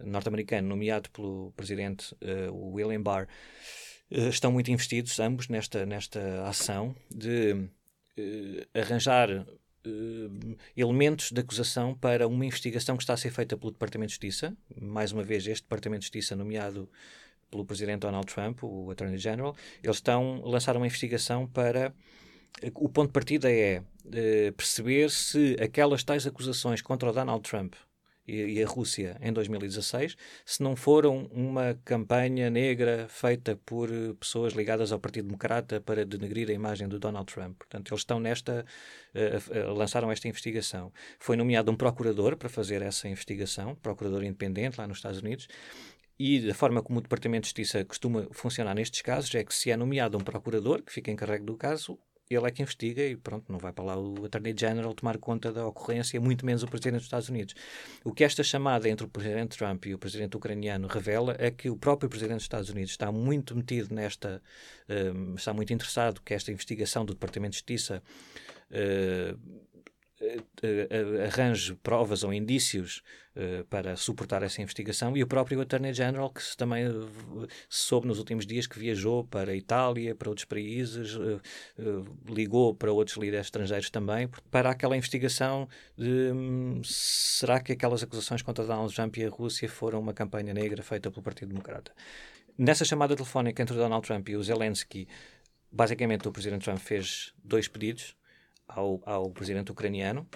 norte-americano, 0.04 0.68
nomeado 0.68 1.10
pelo 1.10 1.52
presidente 1.56 2.16
uh, 2.16 2.74
William 2.74 3.02
Barr, 3.02 3.28
uh, 4.12 4.30
estão 4.30 4.52
muito 4.52 4.72
investidos, 4.72 5.20
ambos, 5.20 5.48
nesta, 5.50 5.86
nesta 5.86 6.48
ação 6.48 6.96
de 7.14 7.54
uh, 7.54 8.80
arranjar 8.80 9.46
elementos 10.76 11.32
de 11.32 11.40
acusação 11.40 11.96
para 11.96 12.28
uma 12.28 12.46
investigação 12.46 12.98
que 12.98 13.02
está 13.02 13.14
a 13.14 13.18
ser 13.18 13.32
feita 13.32 13.58
pelo 13.58 13.72
Departamento 13.72 14.10
de 14.10 14.14
Justiça. 14.14 14.56
Mais 14.80 15.12
uma 15.14 15.24
vez, 15.24 15.48
este 15.48 15.64
Departamento 15.64 16.02
de 16.02 16.06
Justiça, 16.06 16.36
nomeado 16.36 16.90
pelo 17.50 17.66
presidente 17.66 18.02
Donald 18.02 18.28
Trump, 18.32 18.62
o 18.62 18.92
Attorney 18.92 19.18
General, 19.18 19.56
eles 19.82 19.96
estão 19.96 20.44
a 20.46 20.50
lançar 20.50 20.76
uma 20.76 20.86
investigação 20.86 21.48
para 21.48 21.94
o 22.76 22.90
ponto 22.90 23.08
de 23.08 23.14
partida 23.14 23.52
é 23.52 23.80
uh, 23.80 24.54
perceber 24.54 25.10
se 25.10 25.56
aquelas 25.62 26.04
tais 26.04 26.28
acusações 26.28 26.82
contra 26.82 27.10
o 27.10 27.14
Donald 27.14 27.42
Trump 27.42 27.74
e, 28.30 28.60
e, 28.60 28.64
a 28.64 28.68
Rússia 28.68 29.18
em 29.22 29.34
2016 29.34 30.16
se 30.46 30.62
não 30.62 30.76
foram 30.76 31.28
uma 31.32 31.80
campanha 31.84 32.50
negra 32.50 33.08
feita 33.10 33.56
por 33.66 33.90
eh, 33.90 34.14
pessoas 34.20 34.54
ligadas 34.54 34.92
ao 34.92 35.00
Partido 35.00 35.26
Democrata 35.26 35.82
para 35.82 36.06
denegrir 36.06 36.48
a 36.50 36.54
imagem 36.54 36.88
do 36.88 37.00
Donald 37.00 37.32
Trump. 37.34 37.58
Portanto, 37.58 37.90
eles 37.92 38.02
estão 38.02 38.20
nesta, 38.20 38.64
uh, 39.16 39.72
uh, 39.72 39.74
lançaram 39.74 40.12
esta 40.12 40.28
investigação. 40.28 40.94
Foi 41.20 41.36
nomeado 41.36 41.72
um 41.72 41.76
procurador 41.76 42.38
para 42.38 42.50
fazer 42.50 42.84
essa 42.84 43.08
investigação, 43.08 43.74
procurador 43.76 44.24
independente 44.24 44.78
lá 44.78 44.88
nos 44.88 45.00
Estados 45.00 45.22
Unidos, 45.22 45.48
e 46.20 46.52
a 46.52 46.54
forma 46.54 46.84
como 46.84 47.00
o 47.00 47.02
Departamento 47.02 47.44
de 47.44 47.48
Justiça 47.48 47.84
costuma 47.86 48.28
funcionar 48.32 48.76
nestes 48.76 49.02
casos 49.02 49.34
é 49.34 49.44
que 49.44 49.56
se 49.56 49.72
é 49.72 49.78
nomeado 49.78 50.18
um 50.18 50.22
procurador 50.22 50.84
que 50.84 50.92
fica 50.92 51.10
encarregue 51.10 51.46
do 51.46 51.56
caso, 51.56 51.98
ele 52.30 52.46
é 52.46 52.52
que 52.52 52.62
investiga 52.62 53.04
e 53.04 53.16
pronto, 53.16 53.52
não 53.52 53.58
vai 53.58 53.74
para 53.74 53.84
lá 53.84 53.98
o 53.98 54.26
Attorney 54.26 54.54
General 54.58 54.94
tomar 54.94 55.18
conta 55.18 55.52
da 55.52 55.66
ocorrência, 55.66 56.22
muito 56.22 56.46
menos 56.46 56.62
o 56.62 56.68
Presidente 56.68 56.98
dos 56.98 57.06
Estados 57.06 57.28
Unidos. 57.28 57.56
O 58.04 58.14
que 58.14 58.24
esta 58.24 58.44
chamada 58.44 58.88
entre 58.88 59.06
o 59.06 59.10
Presidente 59.10 59.58
Trump 59.58 59.88
e 59.88 59.96
o 59.96 59.98
Presidente 59.98 60.38
ucraniano 60.38 60.88
revela 60.88 61.36
é 61.40 61.50
que 61.50 61.70
o 61.72 61.76
próprio 61.76 62.08
Presidente 62.08 62.38
dos 62.38 62.44
Estados 62.44 62.70
Unidos 62.70 62.92
está 62.92 63.12
muito 63.12 63.56
metido 63.56 63.94
nesta, 63.94 64.42
um, 64.88 65.34
está 65.34 65.54
muito 65.54 65.74
interessado 65.74 66.22
que 66.22 66.34
esta 66.36 66.52
investigação 66.52 67.04
do 67.04 67.14
Departamento 67.14 67.52
de 67.52 67.58
Justiça 67.58 68.04
uh, 68.70 69.40
arranje 71.26 71.76
provas 71.76 72.24
ou 72.24 72.34
indícios 72.34 73.02
uh, 73.36 73.64
para 73.66 73.96
suportar 73.96 74.44
essa 74.44 74.62
investigação 74.62 75.16
e 75.16 75.24
o 75.24 75.28
próprio 75.28 75.62
Attorney 75.62 75.94
General, 75.94 76.30
que 76.30 76.42
também 76.58 76.86
soube 77.70 78.08
nos 78.08 78.20
últimos 78.20 78.46
dias 78.46 78.68
que 78.68 78.78
viajou 78.78 79.24
para 79.24 79.52
a 79.52 79.56
Itália, 79.56 80.14
para 80.14 80.30
outros 80.30 80.46
países, 80.46 81.18
ligou 82.28 82.76
para 82.76 82.92
outros 82.92 83.18
líderes 83.18 83.48
estrangeiros 83.48 83.90
também, 83.90 84.30
para 84.52 84.70
aquela 84.70 84.98
investigação 84.98 85.68
de 85.98 86.32
um, 86.32 86.82
será 86.84 87.60
que 87.60 87.72
aquelas 87.72 88.04
acusações 88.04 88.42
contra 88.42 88.66
Donald 88.66 88.94
Trump 88.94 89.16
e 89.18 89.26
a 89.26 89.30
Rússia 89.30 89.70
foram 89.70 90.00
uma 90.00 90.14
campanha 90.14 90.54
negra 90.54 90.84
feita 90.84 91.10
pelo 91.10 91.24
Partido 91.24 91.50
Democrata. 91.50 91.94
Nessa 92.58 92.84
chamada 92.84 93.16
telefónica 93.16 93.62
entre 93.62 93.78
Donald 93.78 94.06
Trump 94.06 94.28
e 94.28 94.36
o 94.36 94.44
Zelensky, 94.44 95.08
basicamente 95.72 96.28
o 96.28 96.32
Presidente 96.32 96.66
Trump 96.66 96.80
fez 96.80 97.34
dois 97.42 97.68
pedidos 97.70 98.19
ao, 98.70 99.02
ao 99.06 99.32
presidente 99.32 99.72
ucraniano. 99.72 100.28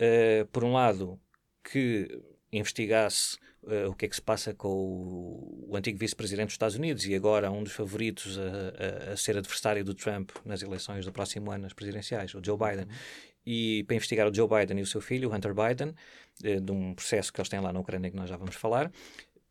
Uh, 0.00 0.46
por 0.52 0.62
um 0.62 0.72
lado, 0.72 1.18
que 1.64 2.22
investigasse 2.52 3.36
uh, 3.62 3.90
o 3.90 3.94
que 3.94 4.06
é 4.06 4.08
que 4.08 4.14
se 4.14 4.22
passa 4.22 4.54
com 4.54 4.68
o, 4.68 5.66
o 5.68 5.76
antigo 5.76 5.98
vice-presidente 5.98 6.46
dos 6.46 6.54
Estados 6.54 6.76
Unidos 6.76 7.04
e 7.06 7.14
agora 7.14 7.50
um 7.50 7.62
dos 7.62 7.72
favoritos 7.72 8.38
a, 8.38 9.10
a, 9.10 9.12
a, 9.12 9.16
ser 9.16 9.36
adversário 9.36 9.84
do 9.84 9.94
Trump 9.94 10.30
nas 10.44 10.62
eleições 10.62 11.04
do 11.04 11.12
próximo 11.12 11.50
ano, 11.50 11.64
nas 11.64 11.72
presidenciais, 11.72 12.34
o 12.34 12.40
Joe 12.44 12.56
Biden. 12.56 12.86
E 13.44 13.84
para 13.84 13.96
investigar 13.96 14.28
o 14.28 14.34
Joe 14.34 14.46
Biden 14.48 14.78
e 14.78 14.82
o 14.82 14.86
seu 14.86 15.00
filho, 15.00 15.30
o 15.30 15.34
Hunter 15.34 15.54
Biden, 15.54 15.94
uh, 16.44 16.60
de 16.60 16.72
um 16.72 16.94
processo 16.94 17.32
que 17.32 17.40
eles 17.40 17.48
têm 17.48 17.60
lá 17.60 17.72
na 17.72 17.80
Ucrânia 17.80 18.10
que 18.10 18.16
nós 18.16 18.28
já 18.28 18.36
vamos 18.36 18.54
falar. 18.54 18.90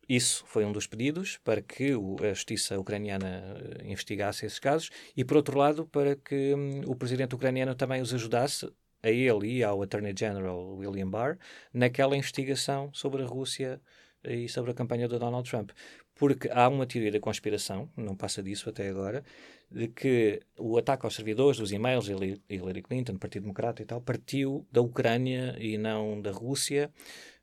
Isso 0.08 0.44
foi 0.46 0.64
um 0.64 0.72
dos 0.72 0.86
pedidos 0.86 1.38
para 1.44 1.60
que 1.60 1.92
a 2.22 2.32
justiça 2.32 2.78
ucraniana 2.78 3.56
eh, 3.56 3.86
investigasse 3.86 4.46
esses 4.46 4.58
casos 4.58 4.90
e, 5.16 5.24
por 5.24 5.36
outro 5.36 5.58
lado, 5.58 5.86
para 5.86 6.16
que 6.16 6.54
hum, 6.54 6.80
o 6.86 6.96
presidente 6.96 7.34
ucraniano 7.34 7.74
também 7.74 8.00
os 8.00 8.14
ajudasse 8.14 8.66
a 9.02 9.10
ele 9.10 9.58
e 9.58 9.62
ao 9.62 9.82
Attorney 9.82 10.14
General 10.18 10.76
William 10.76 11.08
Barr 11.08 11.38
naquela 11.72 12.16
investigação 12.16 12.90
sobre 12.92 13.22
a 13.22 13.26
Rússia 13.26 13.80
e 14.24 14.48
sobre 14.48 14.70
a 14.70 14.74
campanha 14.74 15.06
do 15.06 15.18
Donald 15.18 15.48
Trump. 15.48 15.70
Porque 16.14 16.48
há 16.50 16.68
uma 16.68 16.86
teoria 16.86 17.12
da 17.12 17.20
conspiração, 17.20 17.88
não 17.96 18.16
passa 18.16 18.42
disso 18.42 18.68
até 18.68 18.88
agora, 18.88 19.22
de 19.70 19.88
que 19.88 20.40
o 20.58 20.76
ataque 20.76 21.06
aos 21.06 21.14
servidores 21.14 21.58
dos 21.58 21.70
e-mails 21.70 22.08
Hillary 22.08 22.82
Clinton, 22.82 23.12
do 23.12 23.18
Partido 23.20 23.42
Democrata 23.42 23.82
e 23.82 23.84
tal, 23.84 24.00
partiu 24.00 24.66
da 24.72 24.80
Ucrânia 24.80 25.56
e 25.60 25.78
não 25.78 26.20
da 26.20 26.32
Rússia. 26.32 26.90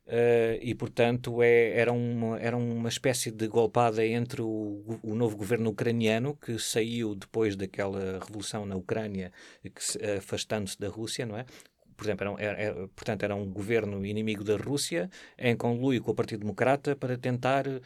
Uh, 0.06 0.54
e, 0.62 0.72
portanto, 0.72 1.42
é, 1.42 1.70
era, 1.70 1.92
uma, 1.92 2.38
era 2.38 2.56
uma 2.56 2.88
espécie 2.88 3.32
de 3.32 3.48
golpada 3.48 4.06
entre 4.06 4.40
o, 4.40 5.00
o, 5.02 5.16
novo 5.16 5.36
governo 5.36 5.70
ucraniano, 5.70 6.36
que 6.36 6.58
saiu 6.60 7.16
depois 7.16 7.56
daquela 7.56 8.20
revolução 8.20 8.64
na 8.64 8.76
Ucrânia, 8.76 9.32
afastando-se 10.16 10.78
da 10.78 10.88
Rússia, 10.88 11.26
não 11.26 11.36
é? 11.36 11.44
Por 11.96 12.04
exemplo, 12.04 12.36
era, 12.38 12.60
era, 12.60 12.88
portanto, 12.88 13.22
era 13.22 13.34
um 13.34 13.50
governo 13.50 14.04
inimigo 14.04 14.44
da 14.44 14.56
Rússia, 14.56 15.10
em 15.38 15.56
conluio 15.56 16.02
com 16.02 16.10
o 16.10 16.14
Partido 16.14 16.40
Democrata, 16.40 16.94
para 16.94 17.16
tentar 17.16 17.66
uh, 17.66 17.80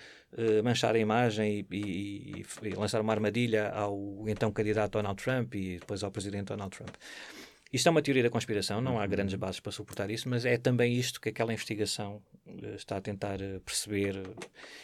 manchar 0.65 0.97
a 0.97 0.99
imagem 0.99 1.65
e, 1.71 1.77
e, 1.77 2.45
e 2.65 2.71
lançar 2.75 3.01
uma 3.01 3.13
armadilha 3.13 3.71
ao 3.71 4.25
então 4.27 4.51
candidato 4.51 4.93
Donald 4.93 5.23
Trump 5.23 5.55
e 5.55 5.79
depois 5.79 6.03
ao 6.03 6.11
presidente 6.11 6.49
Donald 6.49 6.77
Trump. 6.77 6.95
Isto 7.73 7.89
é 7.89 7.91
uma 7.91 8.03
teoria 8.03 8.23
da 8.23 8.31
conspiração, 8.31 8.81
não 8.81 8.99
há 8.99 9.03
uhum. 9.05 9.09
grandes 9.09 9.35
bases 9.37 9.61
para 9.61 9.71
suportar 9.71 10.11
isso, 10.11 10.29
mas 10.29 10.45
é 10.45 10.57
também 10.57 10.93
isto 10.95 11.21
que 11.21 11.29
aquela 11.29 11.53
investigação 11.53 12.21
eh, 12.47 12.75
está 12.75 12.97
a 12.97 13.01
tentar 13.01 13.41
eh, 13.41 13.61
perceber. 13.65 14.23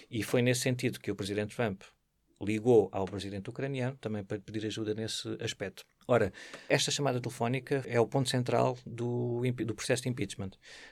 E 0.08 0.22
foi 0.22 0.40
nesse 0.40 0.60
sentido 0.60 1.00
que 1.00 1.10
o 1.10 1.16
presidente 1.16 1.56
Trump 1.56 1.82
ligou 2.40 2.88
ao 2.92 3.06
presidente 3.06 3.48
ucraniano 3.50 3.96
também 4.00 4.22
para 4.22 4.38
pedir 4.38 4.66
ajuda 4.66 4.94
nesse 4.94 5.36
aspecto. 5.40 5.84
Ora, 6.06 6.32
esta 6.68 6.90
chamada 6.90 7.20
telefónica 7.20 7.82
é 7.86 7.98
o 7.98 8.06
ponto 8.06 8.28
central 8.28 8.78
do, 8.86 9.42
do 9.64 9.74
processo 9.74 10.04
de 10.04 10.08
impeachment. 10.08 10.50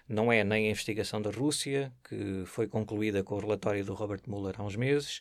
Não 0.09 0.33
é 0.33 0.43
nem 0.43 0.67
a 0.67 0.71
investigação 0.71 1.23
da 1.23 1.31
Rússia, 1.31 1.93
que 2.09 2.45
foi 2.47 2.67
concluída 2.67 3.23
com 3.23 3.37
o 3.37 3.39
relatório 3.39 3.85
do 3.85 3.95
Robert 3.95 4.23
Mueller 4.27 4.55
há 4.59 4.65
uns 4.65 4.75
meses, 4.75 5.21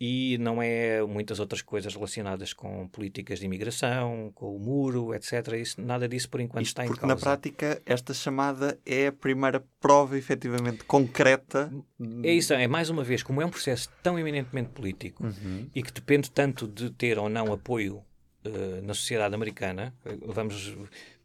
e 0.00 0.36
não 0.38 0.60
é 0.60 1.02
muitas 1.02 1.38
outras 1.38 1.62
coisas 1.62 1.94
relacionadas 1.94 2.52
com 2.52 2.88
políticas 2.88 3.38
de 3.38 3.46
imigração, 3.46 4.32
com 4.34 4.54
o 4.54 4.58
muro, 4.58 5.14
etc. 5.14 5.52
Isso, 5.60 5.80
nada 5.80 6.08
disso 6.08 6.28
por 6.28 6.40
enquanto 6.40 6.64
Isto 6.64 6.72
está 6.72 6.84
em 6.84 6.88
porque 6.88 7.00
causa. 7.00 7.14
na 7.14 7.20
prática 7.20 7.80
esta 7.86 8.12
chamada 8.12 8.78
é 8.84 9.08
a 9.08 9.12
primeira 9.12 9.64
prova 9.80 10.18
efetivamente 10.18 10.84
concreta. 10.84 11.72
É 12.22 12.32
isso, 12.32 12.52
é 12.52 12.66
mais 12.66 12.90
uma 12.90 13.04
vez, 13.04 13.22
como 13.22 13.40
é 13.40 13.46
um 13.46 13.50
processo 13.50 13.88
tão 14.02 14.18
eminentemente 14.18 14.70
político 14.70 15.24
uhum. 15.24 15.68
e 15.74 15.82
que 15.82 15.92
depende 15.92 16.30
tanto 16.30 16.66
de 16.66 16.90
ter 16.90 17.18
ou 17.18 17.28
não 17.28 17.52
apoio 17.52 18.02
uh, 18.44 18.82
na 18.82 18.94
sociedade 18.94 19.34
americana, 19.34 19.94
vamos 20.26 20.76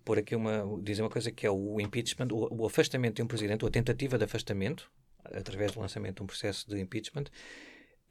pôr 0.05 0.19
aqui 0.19 0.35
uma, 0.35 0.63
dizer 0.81 1.01
uma 1.01 1.09
coisa 1.09 1.31
que 1.31 1.45
é 1.45 1.51
o 1.51 1.79
impeachment, 1.79 2.27
o, 2.31 2.61
o 2.61 2.65
afastamento 2.65 3.15
de 3.15 3.23
um 3.23 3.27
presidente, 3.27 3.63
ou 3.63 3.67
a 3.67 3.71
tentativa 3.71 4.17
de 4.17 4.25
afastamento, 4.25 4.89
através 5.23 5.71
do 5.71 5.79
lançamento 5.79 6.17
de 6.17 6.23
um 6.23 6.27
processo 6.27 6.67
de 6.67 6.79
impeachment, 6.79 7.25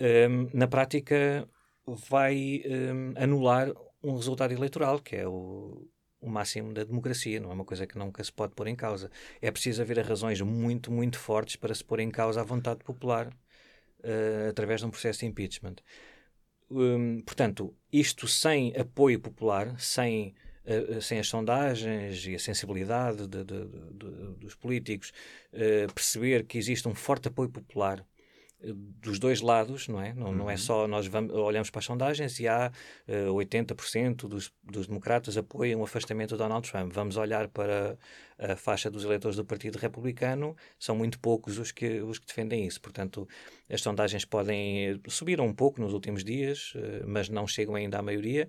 um, 0.00 0.50
na 0.52 0.66
prática 0.66 1.48
vai 1.86 2.62
um, 2.66 3.14
anular 3.16 3.72
um 4.02 4.14
resultado 4.14 4.52
eleitoral, 4.52 5.00
que 5.00 5.16
é 5.16 5.26
o, 5.26 5.88
o 6.20 6.28
máximo 6.28 6.72
da 6.72 6.84
democracia, 6.84 7.40
não 7.40 7.50
é 7.50 7.54
uma 7.54 7.64
coisa 7.64 7.86
que 7.86 7.98
nunca 7.98 8.22
se 8.22 8.32
pode 8.32 8.54
pôr 8.54 8.66
em 8.68 8.76
causa. 8.76 9.10
É 9.40 9.50
preciso 9.50 9.82
haver 9.82 9.98
razões 10.00 10.40
muito, 10.40 10.90
muito 10.90 11.18
fortes 11.18 11.56
para 11.56 11.74
se 11.74 11.84
pôr 11.84 12.00
em 12.00 12.10
causa 12.10 12.40
a 12.40 12.44
vontade 12.44 12.84
popular 12.84 13.28
uh, 13.28 14.48
através 14.48 14.80
de 14.80 14.86
um 14.86 14.90
processo 14.90 15.20
de 15.20 15.26
impeachment. 15.26 15.76
Um, 16.70 17.22
portanto, 17.22 17.74
isto 17.92 18.28
sem 18.28 18.76
apoio 18.76 19.18
popular, 19.18 19.78
sem, 19.80 20.34
uh, 20.64 21.00
sem 21.00 21.18
as 21.18 21.28
sondagens 21.28 22.26
e 22.26 22.34
a 22.34 22.38
sensibilidade 22.38 23.26
de, 23.26 23.44
de, 23.44 23.64
de, 23.64 24.34
dos 24.38 24.54
políticos, 24.54 25.12
uh, 25.52 25.92
perceber 25.92 26.44
que 26.44 26.58
existe 26.58 26.86
um 26.86 26.94
forte 26.94 27.28
apoio 27.28 27.48
popular 27.48 28.04
dos 28.60 29.18
dois 29.18 29.40
lados, 29.40 29.86
não 29.86 30.00
é? 30.00 30.12
Não, 30.12 30.26
uhum. 30.26 30.32
não 30.32 30.50
é 30.50 30.54
uhum. 30.54 30.58
só 30.58 30.88
nós 30.88 31.06
vamos, 31.06 31.32
olhamos 31.34 31.70
para 31.70 31.78
as 31.78 31.84
sondagens 31.84 32.40
e 32.40 32.48
há 32.48 32.72
uh, 33.08 33.40
eh, 33.40 33.46
80% 33.46 34.26
dos, 34.28 34.52
dos 34.62 34.86
democratas 34.88 35.36
apoiam 35.36 35.80
o 35.80 35.84
afastamento 35.84 36.30
de 36.30 36.38
Donald 36.38 36.68
Trump. 36.68 36.92
Vamos 36.92 37.16
olhar 37.16 37.48
para 37.48 37.96
a 38.38 38.54
faixa 38.54 38.90
dos 38.90 39.04
eleitores 39.04 39.36
do 39.36 39.44
Partido 39.44 39.76
Republicano, 39.76 40.56
são 40.78 40.94
muito 40.94 41.18
poucos 41.18 41.58
os 41.58 41.72
que, 41.72 42.00
os 42.00 42.18
que 42.18 42.26
defendem 42.26 42.66
isso. 42.66 42.80
Portanto, 42.80 43.28
as 43.68 43.80
sondagens 43.80 44.24
podem 44.24 45.00
subir 45.08 45.40
um 45.40 45.52
pouco 45.52 45.80
nos 45.80 45.92
últimos 45.92 46.22
dias, 46.22 46.72
uh, 46.74 47.06
mas 47.06 47.28
não 47.28 47.46
chegam 47.46 47.74
ainda 47.74 47.98
à 47.98 48.02
maioria. 48.02 48.48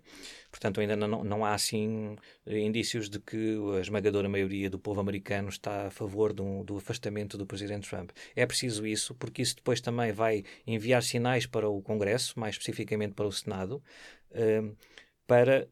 Portanto, 0.52 0.80
ainda 0.80 0.96
não, 0.96 1.24
não 1.24 1.44
há 1.44 1.54
assim 1.54 2.16
indícios 2.46 3.10
de 3.10 3.20
que 3.20 3.58
a 3.78 3.82
esmagadora 3.82 4.30
maioria 4.30 4.70
do 4.70 4.80
povo 4.80 5.02
americano 5.02 5.50
está 5.50 5.88
a 5.88 5.92
favor 5.92 6.34
do, 6.34 6.64
do 6.64 6.78
afastamento 6.78 7.38
do 7.38 7.46
Presidente 7.46 7.90
Trump. 7.90 8.12
É 8.36 8.46
preciso 8.46 8.86
isso, 8.86 9.16
porque 9.16 9.42
isso 9.42 9.56
depois 9.56 9.82
também 9.82 10.12
vai 10.12 10.44
enviar 10.66 11.02
sinais 11.02 11.46
para 11.46 11.68
o 11.68 11.82
Congresso, 11.82 12.40
mais 12.40 12.56
especificamente 12.56 13.14
para 13.14 13.28
o 13.28 13.32
Senado, 13.32 13.82
uh, 14.32 14.76
para 15.26 15.68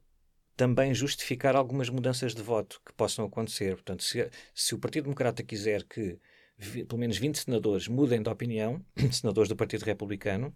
também 0.57 0.93
justificar 0.93 1.55
algumas 1.55 1.87
mudanças 1.87 2.33
de 2.33 2.41
voto 2.41 2.81
que 2.83 2.91
possam 2.93 3.23
acontecer. 3.23 3.75
Portanto, 3.75 4.03
se, 4.03 4.29
se 4.53 4.73
o 4.73 4.79
Partido 4.79 5.03
Democrata 5.03 5.43
quiser 5.43 5.83
que 5.83 6.19
vi, 6.57 6.83
pelo 6.83 6.99
menos 6.99 7.17
20 7.17 7.37
senadores 7.37 7.87
mudem 7.87 8.21
de 8.21 8.29
opinião, 8.29 8.83
senadores 9.13 9.47
do 9.47 9.55
Partido 9.55 9.85
Republicano, 9.85 10.53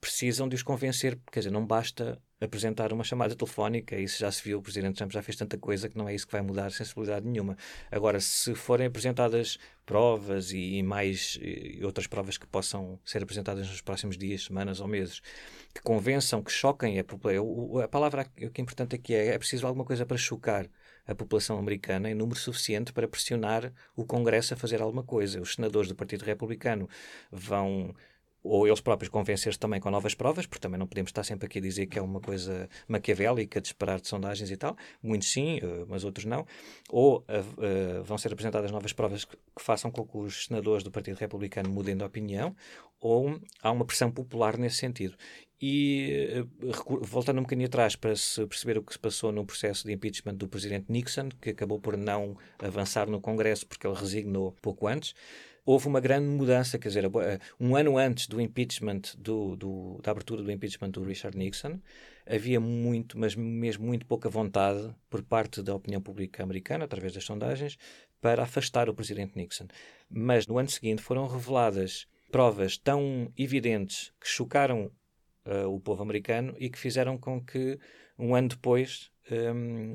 precisam 0.00 0.48
de 0.48 0.54
os 0.56 0.62
convencer, 0.62 1.18
quer 1.30 1.40
dizer, 1.40 1.50
não 1.50 1.66
basta 1.66 2.20
apresentar 2.40 2.92
uma 2.92 3.02
chamada 3.02 3.34
telefónica, 3.34 3.96
isso 3.96 4.18
já 4.18 4.30
se 4.30 4.42
viu, 4.42 4.58
o 4.58 4.62
Presidente 4.62 4.96
Trump 4.96 5.10
já 5.10 5.22
fez 5.22 5.36
tanta 5.36 5.56
coisa 5.56 5.88
que 5.88 5.96
não 5.96 6.06
é 6.08 6.14
isso 6.14 6.26
que 6.26 6.32
vai 6.32 6.42
mudar 6.42 6.70
sensibilidade 6.70 7.26
nenhuma. 7.26 7.56
Agora, 7.90 8.20
se 8.20 8.54
forem 8.54 8.86
apresentadas 8.86 9.58
provas 9.86 10.52
e, 10.52 10.82
mais 10.82 11.38
e 11.40 11.80
outras 11.82 12.06
provas 12.06 12.36
que 12.36 12.46
possam 12.46 13.00
ser 13.04 13.22
apresentadas 13.22 13.68
nos 13.68 13.80
próximos 13.80 14.18
dias, 14.18 14.44
semanas 14.44 14.80
ou 14.80 14.86
meses, 14.86 15.22
que 15.72 15.80
convençam, 15.80 16.42
que 16.42 16.52
choquem 16.52 16.98
a 16.98 17.04
população, 17.04 17.78
a 17.80 17.88
palavra 17.88 18.24
que 18.24 18.60
é 18.60 18.62
importante 18.62 18.96
aqui 18.96 19.14
é, 19.14 19.28
é 19.28 19.38
preciso 19.38 19.66
alguma 19.66 19.84
coisa 19.84 20.04
para 20.04 20.18
chocar 20.18 20.68
a 21.06 21.14
população 21.14 21.58
americana 21.58 22.10
em 22.10 22.14
número 22.14 22.38
suficiente 22.38 22.92
para 22.92 23.06
pressionar 23.06 23.72
o 23.94 24.04
Congresso 24.04 24.52
a 24.52 24.56
fazer 24.56 24.82
alguma 24.82 25.04
coisa. 25.04 25.40
Os 25.40 25.54
senadores 25.54 25.88
do 25.88 25.94
Partido 25.94 26.24
Republicano 26.24 26.88
vão 27.30 27.94
ou 28.48 28.66
eles 28.66 28.80
próprios 28.80 29.08
convencer-se 29.08 29.58
também 29.58 29.80
com 29.80 29.90
novas 29.90 30.14
provas, 30.14 30.46
porque 30.46 30.60
também 30.60 30.78
não 30.78 30.86
podemos 30.86 31.10
estar 31.10 31.24
sempre 31.24 31.46
aqui 31.46 31.58
a 31.58 31.62
dizer 31.62 31.86
que 31.86 31.98
é 31.98 32.02
uma 32.02 32.20
coisa 32.20 32.68
maquiavélica 32.88 33.60
de 33.60 33.68
esperar 33.68 34.00
de 34.00 34.08
sondagens 34.08 34.50
e 34.50 34.56
tal, 34.56 34.76
muitos 35.02 35.30
sim, 35.30 35.58
eh, 35.62 35.84
mas 35.88 36.04
outros 36.04 36.24
não, 36.24 36.46
ou 36.90 37.18
uh, 37.18 38.02
vão 38.04 38.16
ser 38.16 38.32
apresentadas 38.32 38.70
novas 38.70 38.92
provas 38.92 39.24
que, 39.24 39.36
que, 39.36 39.62
façam 39.62 39.90
com 39.90 40.06
que 40.06 40.16
os 40.16 40.46
senadores 40.46 40.82
do 40.82 40.90
Partido 40.90 41.18
Republicano 41.18 41.68
mudem 41.68 41.96
de 41.96 42.04
opinião, 42.04 42.54
ou 43.00 43.38
há 43.62 43.70
uma 43.70 43.84
pressão 43.84 44.10
popular 44.10 44.56
nesse 44.56 44.76
sentido. 44.76 45.16
E 45.60 46.44
uh, 46.62 47.04
voltando 47.04 47.38
um 47.38 47.42
bocadinho 47.42 47.66
atrás 47.66 47.96
para 47.96 48.14
se 48.14 48.44
perceber 48.46 48.76
o 48.78 48.82
que 48.82 48.92
se 48.92 48.98
passou 48.98 49.32
no 49.32 49.44
processo 49.44 49.86
de 49.86 49.92
impeachment 49.92 50.34
do 50.34 50.48
presidente 50.48 50.90
Nixon, 50.90 51.30
que 51.40 51.50
acabou 51.50 51.80
por 51.80 51.96
não 51.96 52.36
avançar 52.58 53.08
no 53.08 53.20
Congresso 53.20 53.66
porque 53.66 53.86
ele 53.86 53.96
resignou 53.96 54.52
pouco 54.60 54.86
antes, 54.86 55.14
houve 55.66 55.88
uma 55.88 56.00
grande 56.00 56.28
mudança, 56.28 56.78
quer 56.78 56.88
dizer, 56.88 57.04
eh, 57.04 57.38
um 57.58 57.74
ano 57.74 57.98
antes 57.98 58.28
do 58.28 58.40
impeachment, 58.40 59.02
do, 59.18 59.56
do, 59.56 60.00
da 60.00 60.12
abertura 60.12 60.42
do 60.42 60.50
impeachment 60.52 60.90
do 60.90 61.02
Richard 61.02 61.36
Nixon, 61.36 61.80
havia 62.24 62.60
muito, 62.60 63.18
mas 63.18 63.34
mesmo 63.34 63.84
muito 63.84 64.06
pouca 64.06 64.28
vontade 64.28 64.94
por 65.10 65.22
parte 65.22 65.62
da 65.62 65.74
opinião 65.74 66.00
pública 66.00 66.42
americana, 66.42 66.84
através 66.84 67.12
das 67.12 67.24
sondagens, 67.24 67.76
para 68.20 68.44
afastar 68.44 68.88
o 68.88 68.94
presidente 68.94 69.36
Nixon. 69.36 69.66
Mas 70.08 70.46
no 70.46 70.56
ano 70.56 70.70
seguinte 70.70 71.02
foram 71.02 71.26
reveladas 71.26 72.06
provas 72.30 72.78
tão 72.78 73.32
evidentes 73.36 74.12
que 74.20 74.28
chocaram 74.28 74.90
uh, 75.46 75.68
o 75.68 75.80
povo 75.80 76.02
americano 76.02 76.54
e 76.58 76.68
que 76.68 76.78
fizeram 76.78 77.16
com 77.18 77.40
que, 77.40 77.78
um 78.18 78.34
ano 78.34 78.48
depois, 78.48 79.10
um, 79.30 79.92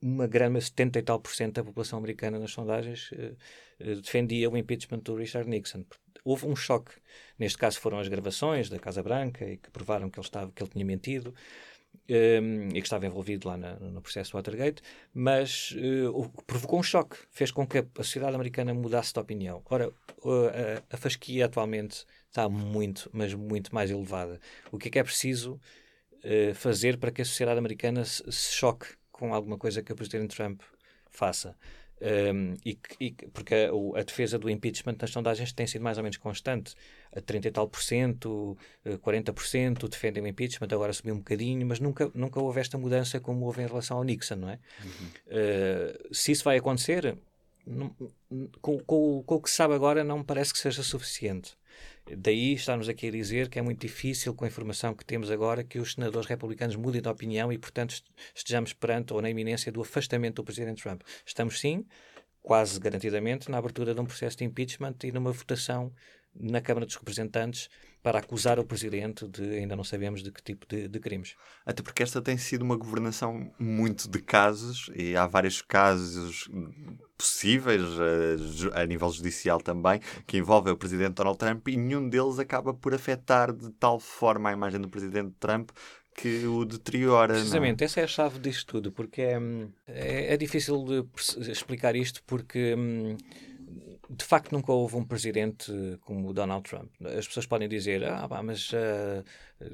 uma 0.00 0.26
grande, 0.26 0.60
70 0.60 0.98
e 0.98 1.02
tal 1.02 1.20
por 1.20 1.34
cento 1.34 1.54
da 1.56 1.64
população 1.64 1.98
americana 1.98 2.38
nas 2.38 2.50
sondagens 2.52 3.10
uh, 3.12 3.36
defendia 4.02 4.50
o 4.50 4.56
impeachment 4.56 5.00
do 5.00 5.14
Richard 5.14 5.48
Nixon. 5.48 5.84
Houve 6.24 6.46
um 6.46 6.56
choque. 6.56 6.92
Neste 7.38 7.58
caso 7.58 7.78
foram 7.78 7.98
as 7.98 8.08
gravações 8.08 8.68
da 8.68 8.78
Casa 8.78 9.02
Branca 9.02 9.44
e 9.44 9.56
que 9.56 9.70
provaram 9.70 10.10
que 10.10 10.18
ele, 10.18 10.26
estava, 10.26 10.50
que 10.50 10.62
ele 10.62 10.70
tinha 10.70 10.84
mentido. 10.84 11.34
um, 12.08 12.68
e 12.68 12.72
que 12.72 12.86
estava 12.86 13.06
envolvido 13.06 13.48
lá 13.48 13.56
na, 13.56 13.74
no 13.76 14.00
processo 14.00 14.36
Watergate, 14.36 14.82
mas 15.14 15.72
uh, 15.72 16.42
provocou 16.46 16.78
um 16.78 16.82
choque, 16.82 17.16
fez 17.30 17.50
com 17.50 17.66
que 17.66 17.78
a, 17.78 17.86
sociedade 17.96 18.34
americana 18.34 18.74
mudasse 18.74 19.12
de 19.12 19.20
opinião. 19.20 19.62
Ora, 19.68 19.90
a, 19.90 20.94
a, 20.94 20.96
fasquia 20.96 21.46
atualmente 21.46 22.04
está 22.36 22.48
muito, 22.48 23.08
mas 23.12 23.32
muito 23.32 23.74
mais 23.74 23.90
elevada. 23.90 24.38
O 24.70 24.78
que 24.78 24.88
é 24.88 24.90
que 24.90 24.98
é 24.98 25.02
preciso 25.02 25.58
uh, 26.14 26.54
fazer 26.54 26.98
para 26.98 27.10
que 27.10 27.22
a 27.22 27.24
sociedade 27.24 27.58
americana 27.58 28.04
se, 28.04 28.22
se 28.30 28.52
choque 28.54 28.86
com 29.10 29.34
alguma 29.34 29.56
coisa 29.56 29.82
que 29.82 29.92
o 29.92 29.96
Presidente 29.96 30.36
Trump 30.36 30.60
faça? 31.10 31.56
Um, 31.98 32.52
e, 32.62 32.78
e, 33.00 33.12
porque 33.32 33.54
a, 33.54 34.00
a, 34.00 34.02
defesa 34.02 34.38
do 34.38 34.50
impeachment 34.50 34.96
nas 35.00 35.10
sondagens 35.10 35.50
tem 35.54 35.66
sido 35.66 35.80
mais 35.80 35.96
ou 35.96 36.02
menos 36.02 36.18
constante. 36.18 36.74
A 37.10 37.22
30 37.22 37.48
e 37.48 37.50
tal 37.50 37.66
por 37.66 37.82
cento, 37.82 38.58
40% 38.84 39.84
eh, 39.84 39.88
defendem 39.88 40.22
o 40.22 40.26
impeachment, 40.26 40.68
agora 40.72 40.92
subiu 40.92 41.14
um 41.14 41.18
bocadinho, 41.18 41.66
mas 41.66 41.80
nunca, 41.80 42.10
nunca 42.14 42.38
houve 42.38 42.60
esta 42.60 42.76
mudança 42.76 43.18
como 43.18 43.46
houve 43.46 43.62
em 43.62 43.66
relação 43.66 43.96
ao 43.96 44.04
Nixon, 44.04 44.36
não 44.36 44.50
é? 44.50 44.58
Uhum. 44.84 45.06
Uh, 45.28 46.14
se 46.14 46.32
isso 46.32 46.44
vai 46.44 46.58
acontecer, 46.58 47.16
não, 47.66 47.88
com, 48.60 48.78
com, 48.80 49.22
com, 49.22 49.34
o 49.34 49.40
que 49.40 49.48
se 49.48 49.56
sabe 49.56 49.72
agora, 49.72 50.04
não 50.04 50.18
me 50.18 50.24
parece 50.24 50.52
que 50.52 50.58
seja 50.58 50.82
suficiente. 50.82 51.56
Daí 52.08 52.52
estamos 52.52 52.88
aqui 52.88 53.08
a 53.08 53.10
dizer 53.10 53.48
que 53.48 53.58
é 53.58 53.62
muito 53.62 53.80
difícil, 53.80 54.32
com 54.32 54.44
a 54.44 54.48
informação 54.48 54.94
que 54.94 55.04
temos 55.04 55.28
agora, 55.28 55.64
que 55.64 55.80
os 55.80 55.94
senadores 55.94 56.28
republicanos 56.28 56.76
mudem 56.76 57.02
de 57.02 57.08
opinião 57.08 57.52
e, 57.52 57.58
portanto, 57.58 58.00
estejamos 58.32 58.72
perante 58.72 59.12
ou 59.12 59.20
na 59.20 59.28
iminência 59.28 59.72
do 59.72 59.80
afastamento 59.80 60.36
do 60.36 60.44
presidente 60.44 60.84
Trump. 60.84 61.02
Estamos, 61.24 61.58
sim, 61.58 61.84
quase 62.40 62.78
garantidamente, 62.78 63.50
na 63.50 63.58
abertura 63.58 63.92
de 63.92 64.00
um 64.00 64.04
processo 64.04 64.36
de 64.36 64.44
impeachment 64.44 64.94
e 65.02 65.10
numa 65.10 65.32
votação 65.32 65.92
na 66.32 66.60
Câmara 66.60 66.86
dos 66.86 66.94
Representantes 66.94 67.68
para 68.06 68.20
acusar 68.20 68.56
o 68.60 68.64
presidente 68.64 69.26
de 69.26 69.42
ainda 69.42 69.74
não 69.74 69.82
sabemos 69.82 70.22
de 70.22 70.30
que 70.30 70.40
tipo 70.40 70.64
de, 70.68 70.86
de, 70.86 71.00
crimes. 71.00 71.34
Até 71.66 71.82
porque 71.82 72.04
esta 72.04 72.22
tem 72.22 72.38
sido 72.38 72.62
uma 72.62 72.76
governação 72.76 73.50
muito 73.58 74.08
de 74.08 74.20
casos 74.20 74.88
e 74.94 75.16
há 75.16 75.26
vários 75.26 75.60
casos 75.60 76.48
possíveis 77.18 77.82
a, 77.82 78.76
eh, 78.78 78.82
a 78.82 78.86
nível 78.86 79.10
judicial 79.10 79.60
também 79.60 80.00
que 80.24 80.38
envolvem 80.38 80.72
o 80.72 80.76
presidente 80.76 81.14
Donald 81.14 81.36
Trump 81.36 81.66
e 81.66 81.76
nenhum 81.76 82.08
deles 82.08 82.38
acaba 82.38 82.72
por 82.72 82.94
afetar 82.94 83.52
de 83.52 83.70
tal 83.70 83.98
forma 83.98 84.50
a 84.50 84.52
imagem 84.52 84.80
do 84.80 84.88
presidente 84.88 85.34
Trump 85.40 85.70
que 86.14 86.46
o 86.46 86.64
deteriora. 86.64 87.34
É? 87.34 87.38
Precisamente, 87.38 87.82
essa 87.82 88.00
é 88.00 88.04
a 88.04 88.06
chave 88.06 88.38
disto 88.38 88.66
tudo, 88.66 88.92
porque 88.92 89.20
é, 89.20 89.40
é, 89.88 90.34
é 90.34 90.36
difícil 90.36 90.84
de 90.84 91.50
explicar 91.50 91.96
isto 91.96 92.22
porque. 92.24 92.76
Hum, 92.78 93.16
de 94.10 94.24
facto 94.24 94.52
nunca 94.52 94.72
houve 94.72 94.96
um 94.96 95.04
presidente 95.04 95.72
como 96.02 96.28
o 96.28 96.32
Donald 96.32 96.68
Trump. 96.68 96.90
As 97.16 97.26
pessoas 97.26 97.46
podem 97.46 97.68
dizer, 97.68 98.04
ah, 98.04 98.28
pá, 98.28 98.42
mas 98.42 98.72
uh, 98.72 99.24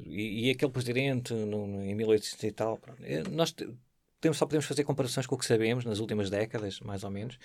e, 0.05 0.47
e, 0.47 0.51
aquele 0.51 0.71
presidente 0.71 1.33
no, 1.33 1.83
em 1.83 1.93
1800 1.93 2.43
e 2.43 2.51
tal. 2.51 2.79
Nós 3.31 3.55
podemos, 4.23 4.37
só 4.37 4.45
podemos 4.45 4.65
fazer 4.65 4.83
comparações 4.85 5.27
com 5.27 5.35
o 5.35 5.37
que 5.37 5.45
sabemos 5.45 5.83
nas 5.83 5.99
últimas 5.99 6.29
décadas, 6.29 6.79
mais 6.79 7.03
ou 7.03 7.11
menos. 7.11 7.37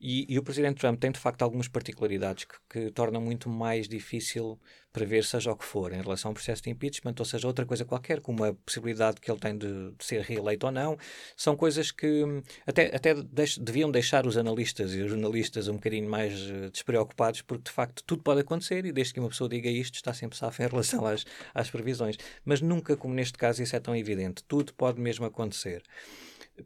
E, 0.00 0.26
e 0.28 0.38
o 0.38 0.42
presidente 0.42 0.78
Trump 0.80 0.98
tem 0.98 1.12
de 1.12 1.18
facto 1.18 1.42
algumas 1.42 1.68
particularidades 1.68 2.44
que, 2.44 2.56
que, 2.68 2.90
tornam 2.90 3.20
muito 3.20 3.48
mais 3.48 3.88
difícil 3.88 4.58
prever, 4.92 5.24
seja 5.24 5.50
o 5.50 5.56
que 5.56 5.64
for, 5.64 5.92
em 5.92 6.00
relação 6.00 6.30
ao 6.30 6.34
processo 6.34 6.62
de 6.62 6.70
impeachment, 6.70 7.14
ou 7.18 7.24
seja, 7.24 7.46
outra 7.46 7.66
coisa 7.66 7.84
qualquer, 7.84 8.20
como 8.20 8.44
a 8.44 8.54
possibilidade 8.54 9.20
que 9.20 9.28
ele 9.30 9.40
tem 9.40 9.56
de, 9.56 9.90
de 9.90 10.04
ser 10.04 10.22
reeleito 10.22 10.66
ou 10.66 10.72
não. 10.72 10.96
São 11.36 11.56
coisas 11.56 11.90
que 11.90 12.24
hum, 12.24 12.42
até, 12.66 12.94
até 12.94 13.14
deix, 13.14 13.58
deviam 13.58 13.90
deixar 13.90 14.26
os 14.26 14.36
analistas 14.36 14.94
e 14.94 15.00
os 15.02 15.10
jornalistas 15.10 15.68
um 15.68 15.74
bocadinho 15.74 16.08
mais 16.08 16.32
uh, 16.50 16.70
despreocupados, 16.70 17.42
porque 17.42 17.64
de 17.64 17.70
facto 17.70 18.02
tudo 18.04 18.22
pode 18.22 18.40
acontecer 18.40 18.84
e 18.86 18.92
desde 18.92 19.14
que 19.14 19.20
uma 19.20 19.28
pessoa 19.28 19.48
diga 19.48 19.68
isto 19.68 19.94
está 19.94 20.12
sempre 20.12 20.36
safa 20.36 20.64
em 20.64 20.68
relação 20.68 21.06
às, 21.06 21.24
às 21.52 21.70
previsões. 21.70 22.16
Mas 22.44 22.60
nunca, 22.60 22.96
como 22.96 23.14
neste 23.14 23.38
caso, 23.38 23.62
isso 23.62 23.74
é 23.74 23.80
tão 23.80 23.96
evidente. 23.96 24.44
Tudo 24.44 24.74
pode 24.74 25.00
mesmo 25.00 25.24
acontecer 25.24 25.82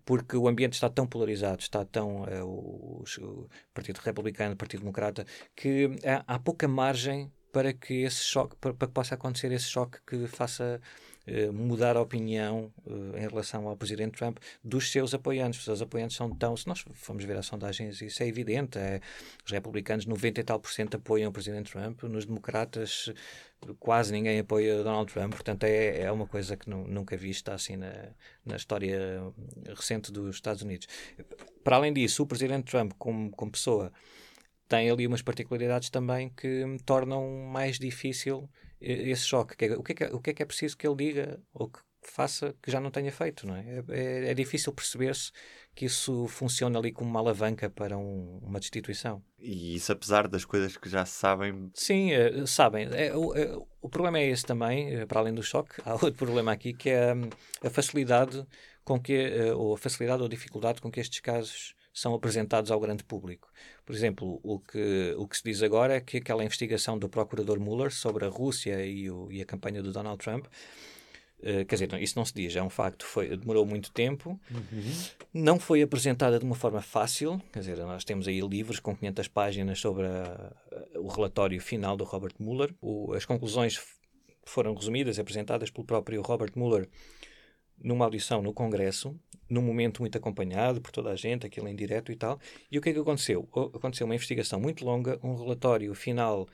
porque 0.05 0.37
o 0.37 0.49
ambiente 0.49 0.75
está 0.75 0.89
tão 0.89 1.07
polarizado, 1.07 1.61
está 1.61 1.85
tão 1.85 2.23
uh, 2.23 2.45
o, 2.45 3.05
o, 3.21 3.49
Partido 3.73 3.99
Republicano, 3.99 4.55
o 4.55 4.57
Partido 4.57 4.81
Democrata, 4.81 5.27
que 5.57 5.91
há, 6.05 6.35
há 6.35 6.39
pouca 6.39 6.69
margem 6.69 7.33
para 7.53 7.73
que 7.73 8.03
esse 8.03 8.23
choque, 8.23 8.57
para, 8.57 8.75
para, 8.75 8.89
que 8.89 8.95
possa 8.95 9.15
acontecer 9.15 9.51
esse 9.53 9.67
choque 9.67 9.99
que 10.07 10.27
faça 10.27 10.81
mudar 11.53 11.97
a 11.97 12.01
opinião 12.01 12.73
uh, 12.87 13.17
em 13.17 13.29
relação 13.29 13.69
ao 13.69 13.77
Presidente 13.77 14.17
Trump 14.17 14.39
dos 14.63 14.91
seus 14.91 15.13
apoiantes. 15.15 15.61
Os 15.61 15.65
seus 15.65 15.83
apoiantes 15.83 16.17
são 16.17 16.31
tão, 16.31 16.57
se 16.57 16.67
nós 16.67 16.85
formos 16.95 17.25
ver 17.25 17.37
as 17.37 17.47
sondagens, 17.47 18.01
isso 18.01 18.23
é 18.23 18.27
evidente. 18.27 18.79
É, 18.79 19.01
os 19.45 19.51
republicanos, 19.51 20.07
90 20.07 20.41
e 20.41 20.45
tal 20.45 20.59
por 20.59 20.71
cento 20.71 20.97
apoiam 20.97 21.31
o 21.31 21.33
Presidente 21.33 21.73
Trump, 21.73 22.03
nos 22.05 22.25
democratas 22.25 23.13
quase 23.79 24.13
ninguém 24.13 24.39
apoia 24.39 24.83
Donald 24.83 25.13
Trump, 25.13 25.33
portanto 25.33 25.65
é, 25.65 26.03
é 26.03 26.13
uma 26.13 26.27
coisa 26.27 26.57
que 26.57 26.71
nunca 26.71 27.17
vista 27.17 27.55
assim 27.55 27.77
na, 27.77 27.93
na 28.45 28.57
história 28.57 29.21
recente 29.75 30.13
dos 30.13 30.37
Estados 30.37 30.63
Unidos. 30.63 30.87
Para 31.65 31.77
além 31.77 31.93
disso, 31.93 32.23
o 32.23 32.27
presidente 32.27 32.71
Trump, 32.71 32.93
como, 32.99 33.31
como 33.31 33.51
pessoa, 33.51 33.93
tem 34.69 34.91
ali 34.91 35.07
umas 35.07 35.23
particularidades 35.23 35.91
também 35.91 36.29
que 36.31 36.65
tornam 36.85 37.27
mais 37.51 37.79
difícil 37.79 38.49
esse 38.81 39.23
choque. 39.23 39.65
É, 39.65 39.77
o 39.77 39.83
que 39.83 39.93
é 39.93 39.95
que, 39.95 40.05
é, 40.05 40.09
o 40.09 40.21
que, 40.21 40.31
é, 40.31 40.35
que 40.35 40.43
é 40.43 40.47
preciso 40.47 40.77
que 40.77 40.87
ele 40.87 40.97
diga 40.97 41.41
ou 41.53 41.69
que 41.69 41.81
faça 42.03 42.55
que 42.63 42.71
já 42.71 42.81
não 42.81 42.91
tenha 42.91 43.13
feito, 43.13 43.47
não 43.47 43.57
é? 43.57 43.65
É, 43.67 43.85
é, 43.89 44.31
é 44.31 44.35
difícil 44.35 44.73
perceber-se 44.73 45.31
que 45.75 45.85
isso 45.85 46.27
funciona 46.27 46.79
ali 46.79 46.93
como 46.93 47.09
uma 47.09 47.21
alavanca 47.21 47.71
para 47.71 47.97
um, 47.97 48.39
uma 48.43 48.59
destituição. 48.59 49.23
E 49.39 49.77
isso 49.77 49.93
apesar 49.93 50.27
das 50.27 50.45
coisas 50.45 50.77
que 50.77 50.89
já 50.89 51.05
se 51.05 51.13
sabem? 51.13 51.71
Sim, 51.75 52.11
uh, 52.17 52.47
sabem. 52.47 52.89
É, 52.93 53.15
o, 53.15 53.35
é, 53.37 53.57
o 53.81 53.89
problema 53.89 54.19
é 54.19 54.27
esse 54.27 54.45
também, 54.45 55.03
uh, 55.03 55.07
para 55.07 55.21
além 55.21 55.35
do 55.35 55.43
choque, 55.43 55.81
há 55.85 55.93
outro 55.93 56.15
problema 56.15 56.53
aqui 56.53 56.73
que 56.73 56.91
é 56.91 57.15
um, 57.15 57.29
a 57.63 57.71
facilidade 57.71 58.45
com 58.85 59.01
que, 59.01 59.29
uh, 59.29 59.59
ou 59.59 59.75
a 59.75 59.79
facilidade 59.79 60.23
ou 60.23 60.29
dificuldade 60.29 60.81
com 60.81 60.91
que 60.91 61.01
estes 61.01 61.21
casos 61.21 61.75
são 62.01 62.15
apresentados 62.15 62.71
ao 62.71 62.81
grande 62.81 63.05
público. 63.05 63.51
Por 63.85 63.95
exemplo, 63.95 64.41
o 64.43 64.59
que, 64.59 65.15
o 65.17 65.27
que 65.27 65.37
se 65.37 65.43
diz 65.45 65.63
agora 65.63 65.95
é 65.95 66.01
que 66.01 66.19
aquela 66.19 66.45
investigação 66.45 66.99
do 66.99 67.09
procurador 67.09 67.59
Mueller 67.59 67.93
sobre 67.93 68.25
a 68.25 68.29
Rússia 68.29 68.85
e, 68.85 69.11
o, 69.11 69.31
e 69.31 69.43
a 69.43 69.45
campanha 69.45 69.83
do 69.83 69.93
Donald 69.93 70.19
Trump 70.19 70.47
Uh, 71.39 71.65
quer 71.67 71.77
dizer, 71.77 72.03
isso 72.03 72.19
não 72.19 72.25
se 72.25 72.35
diz, 72.35 72.57
é 72.57 72.63
um 72.63 72.69
facto. 72.69 73.07
Foi, 73.07 73.37
demorou 73.37 73.65
muito 73.65 73.93
tempo, 73.93 74.41
uhum. 74.51 74.93
não 75.33 75.59
foi 75.59 75.83
apresentada 75.83 76.37
de 76.39 76.45
uma 76.45 76.57
forma 76.57 76.83
fácil. 76.83 77.41
Quer 77.53 77.61
dizer, 77.61 77.79
nós 77.79 78.05
temos 78.05 78.27
aí 78.27 78.41
livros 78.41 78.81
com 78.81 78.97
500 78.97 79.29
páginas 79.29 79.79
sobre 79.79 80.07
a, 80.07 80.53
a, 80.97 80.99
o 80.99 81.07
relatório 81.07 81.61
final 81.61 81.97
do 81.97 82.03
Robert 82.03 82.35
Mueller. 82.41 82.75
O, 82.81 83.13
as 83.13 83.25
conclusões 83.25 83.81
foram 84.45 84.75
resumidas 84.75 85.19
apresentadas 85.19 85.71
pelo 85.71 85.87
próprio 85.87 86.23
Robert 86.23 86.51
Mueller 86.57 86.89
numa 87.83 88.05
audição 88.05 88.43
no 88.43 88.53
Congresso, 88.53 89.19
num 89.49 89.63
momento 89.63 90.03
muito 90.03 90.17
acompanhado 90.19 90.81
por 90.81 90.91
toda 90.91 91.11
a 91.11 91.17
gente, 91.17 91.47
aquilo 91.47 91.69
em 91.69 91.77
direto 91.77 92.13
e 92.13 92.17
tal. 92.17 92.39
E 92.71 92.79
o 92.79 92.83
que 92.83 92.91
é 92.91 92.93
que 92.93 92.99
aconteceu? 92.99 93.49
Aconteceu 93.75 94.07
uma 94.07 94.15
investigação 94.15 94.61
muito 94.61 94.85
longa, 94.85 95.19
um 95.23 95.35
relatório 95.35 95.95
final 95.95 96.47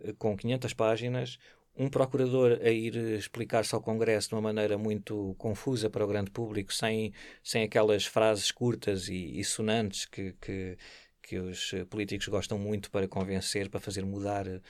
uh, 0.00 0.14
com 0.14 0.36
500 0.36 0.72
páginas, 0.74 1.38
um 1.74 1.88
procurador 1.88 2.58
a 2.62 2.68
ir 2.68 2.94
explicar-se 2.96 3.74
ao 3.74 3.80
Congresso 3.80 4.28
de 4.28 4.34
uma 4.34 4.42
maneira 4.42 4.76
muito 4.76 5.34
confusa 5.38 5.88
para 5.88 6.04
o 6.04 6.08
grande 6.08 6.30
público, 6.30 6.72
sem, 6.72 7.12
sem 7.42 7.62
aquelas 7.62 8.04
frases 8.04 8.50
curtas 8.50 9.08
e, 9.08 9.38
e 9.40 9.42
sonantes 9.42 10.04
que, 10.04 10.34
que, 10.40 10.76
que 11.22 11.38
os 11.38 11.72
políticos 11.88 12.28
gostam 12.28 12.58
muito 12.58 12.90
para 12.90 13.08
convencer, 13.08 13.70
para 13.70 13.80
fazer 13.80 14.04
mudar 14.04 14.46
uh, 14.46 14.60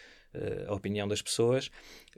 a 0.66 0.74
opinião 0.74 1.06
das 1.06 1.20
pessoas. 1.20 1.70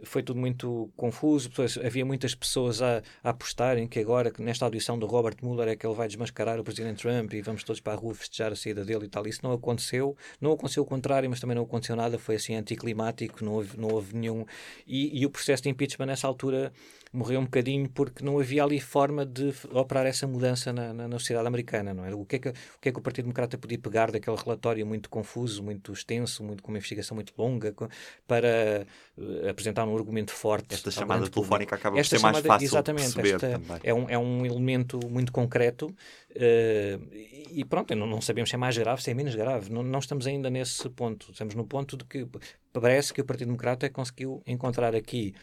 Foi 0.03 0.22
tudo 0.22 0.40
muito 0.40 0.90
confuso, 0.96 1.50
havia 1.85 2.05
muitas 2.05 2.35
pessoas 2.35 2.83
a, 2.83 3.03
a 3.22 3.31
apostarem 3.31 3.87
que 3.87 4.00
agora, 4.00 4.33
nesta 4.38 4.64
audição 4.64 4.98
do 4.98 5.07
Robert 5.07 5.37
Mueller, 5.42 5.68
é 5.68 5.77
que 5.77 5.87
ele 5.87 5.94
vai 5.94 6.09
desmascarar 6.09 6.59
o 6.59 6.64
Presidente 6.64 7.03
Trump 7.03 7.33
e 7.33 7.40
vamos 7.40 7.62
todos 7.62 7.81
para 7.81 7.92
a 7.92 7.96
rua 7.96 8.14
festejar 8.14 8.53
a 8.53 8.57
saída 8.57 8.85
dele 8.85 9.07
e 9.07 9.09
tal. 9.09 9.27
Isso 9.27 9.40
não 9.42 9.53
aconteceu, 9.53 10.16
não 10.40 10.53
aconteceu 10.53 10.83
o 10.83 10.87
contrário, 10.87 11.31
mas 11.31 11.40
também 11.40 11.55
não 11.55 11.62
aconteceu 11.62 11.94
nada, 11.94 12.18
foi 12.18 12.37
assim 12.37 12.55
anticlimático, 12.55 13.44
não 13.44 13.53
houve, 13.53 13.79
não 13.79 13.88
houve 13.88 14.16
nenhum. 14.16 14.44
E, 14.87 15.20
e 15.20 15.24
o 15.27 15.31
processo 15.31 15.62
de 15.62 15.68
impeachment 15.68 16.07
nessa 16.07 16.27
altura 16.27 16.72
morreu 17.14 17.38
um 17.38 17.44
bocadinho 17.44 17.88
porque 17.88 18.24
não 18.24 18.40
havia 18.40 18.64
ali 18.64 18.81
forma 18.81 19.24
de 19.24 19.55
operar 19.70 20.05
essa 20.05 20.27
mudança 20.27 20.72
na, 20.72 20.92
na, 20.92 21.07
na 21.07 21.18
sociedade 21.18 21.46
americana, 21.46 21.94
não 21.94 22.05
é? 22.05 22.12
O 22.12 22.24
que 22.24 22.37
é 22.37 22.38
que, 22.40 22.48
o 22.48 22.53
que 22.81 22.88
é 22.88 22.92
que 22.92 22.98
o 22.98 23.03
Partido 23.03 23.27
Democrata 23.27 23.57
podia 23.57 23.79
pegar 23.79 24.11
daquele 24.11 24.37
relatório 24.37 24.85
muito 24.85 25.09
confuso, 25.09 25.62
muito 25.62 25.92
extenso, 25.92 26.42
muito, 26.42 26.61
com 26.61 26.72
uma 26.72 26.79
investigação 26.79 27.14
muito 27.14 27.33
longa, 27.38 27.72
com, 27.72 27.88
para 28.27 28.87
uh, 29.17 29.49
apresentar 29.49 29.87
um 29.87 29.97
argumento 29.97 30.33
forte. 30.33 30.75
Esta 30.75 30.90
chamada 30.90 31.29
telefónica 31.29 31.77
acaba 31.77 31.97
por 31.97 32.05
ser 32.05 32.19
mais 32.21 32.38
fácil 32.40 32.67
exatamente, 32.67 33.09
de 33.09 33.14
perceber 33.14 33.35
esta, 33.35 33.59
também. 33.59 33.81
É 33.83 33.95
um, 33.95 34.11
é 34.11 34.19
um 34.19 34.47
elemento 34.47 35.01
muito 35.09 35.33
concreto 35.33 35.87
uh, 35.87 37.14
e 37.51 37.64
pronto, 37.69 37.95
não, 37.95 38.07
não, 38.07 38.21
sabemos 38.21 38.51
se 38.51 38.57
é 38.57 38.59
mais 38.59 38.77
grave, 38.77 39.03
se 39.03 39.11
é 39.11 39.14
menos 39.14 39.35
grave. 39.35 39.73
Não, 39.73 39.83
não 39.83 39.99
estamos 39.99 40.27
ainda 40.27 40.51
nesse 40.51 40.88
ponto. 40.90 41.31
Estamos 41.31 41.55
no 41.55 41.64
ponto 41.64 41.97
de 41.97 42.05
que 42.05 42.27
parece 42.73 43.12
que 43.12 43.21
o 43.21 43.25
Partido 43.25 43.49
Democrata 43.49 43.88
conseguiu 43.90 44.43
encontrar 44.47 44.95
aqui 44.95 45.35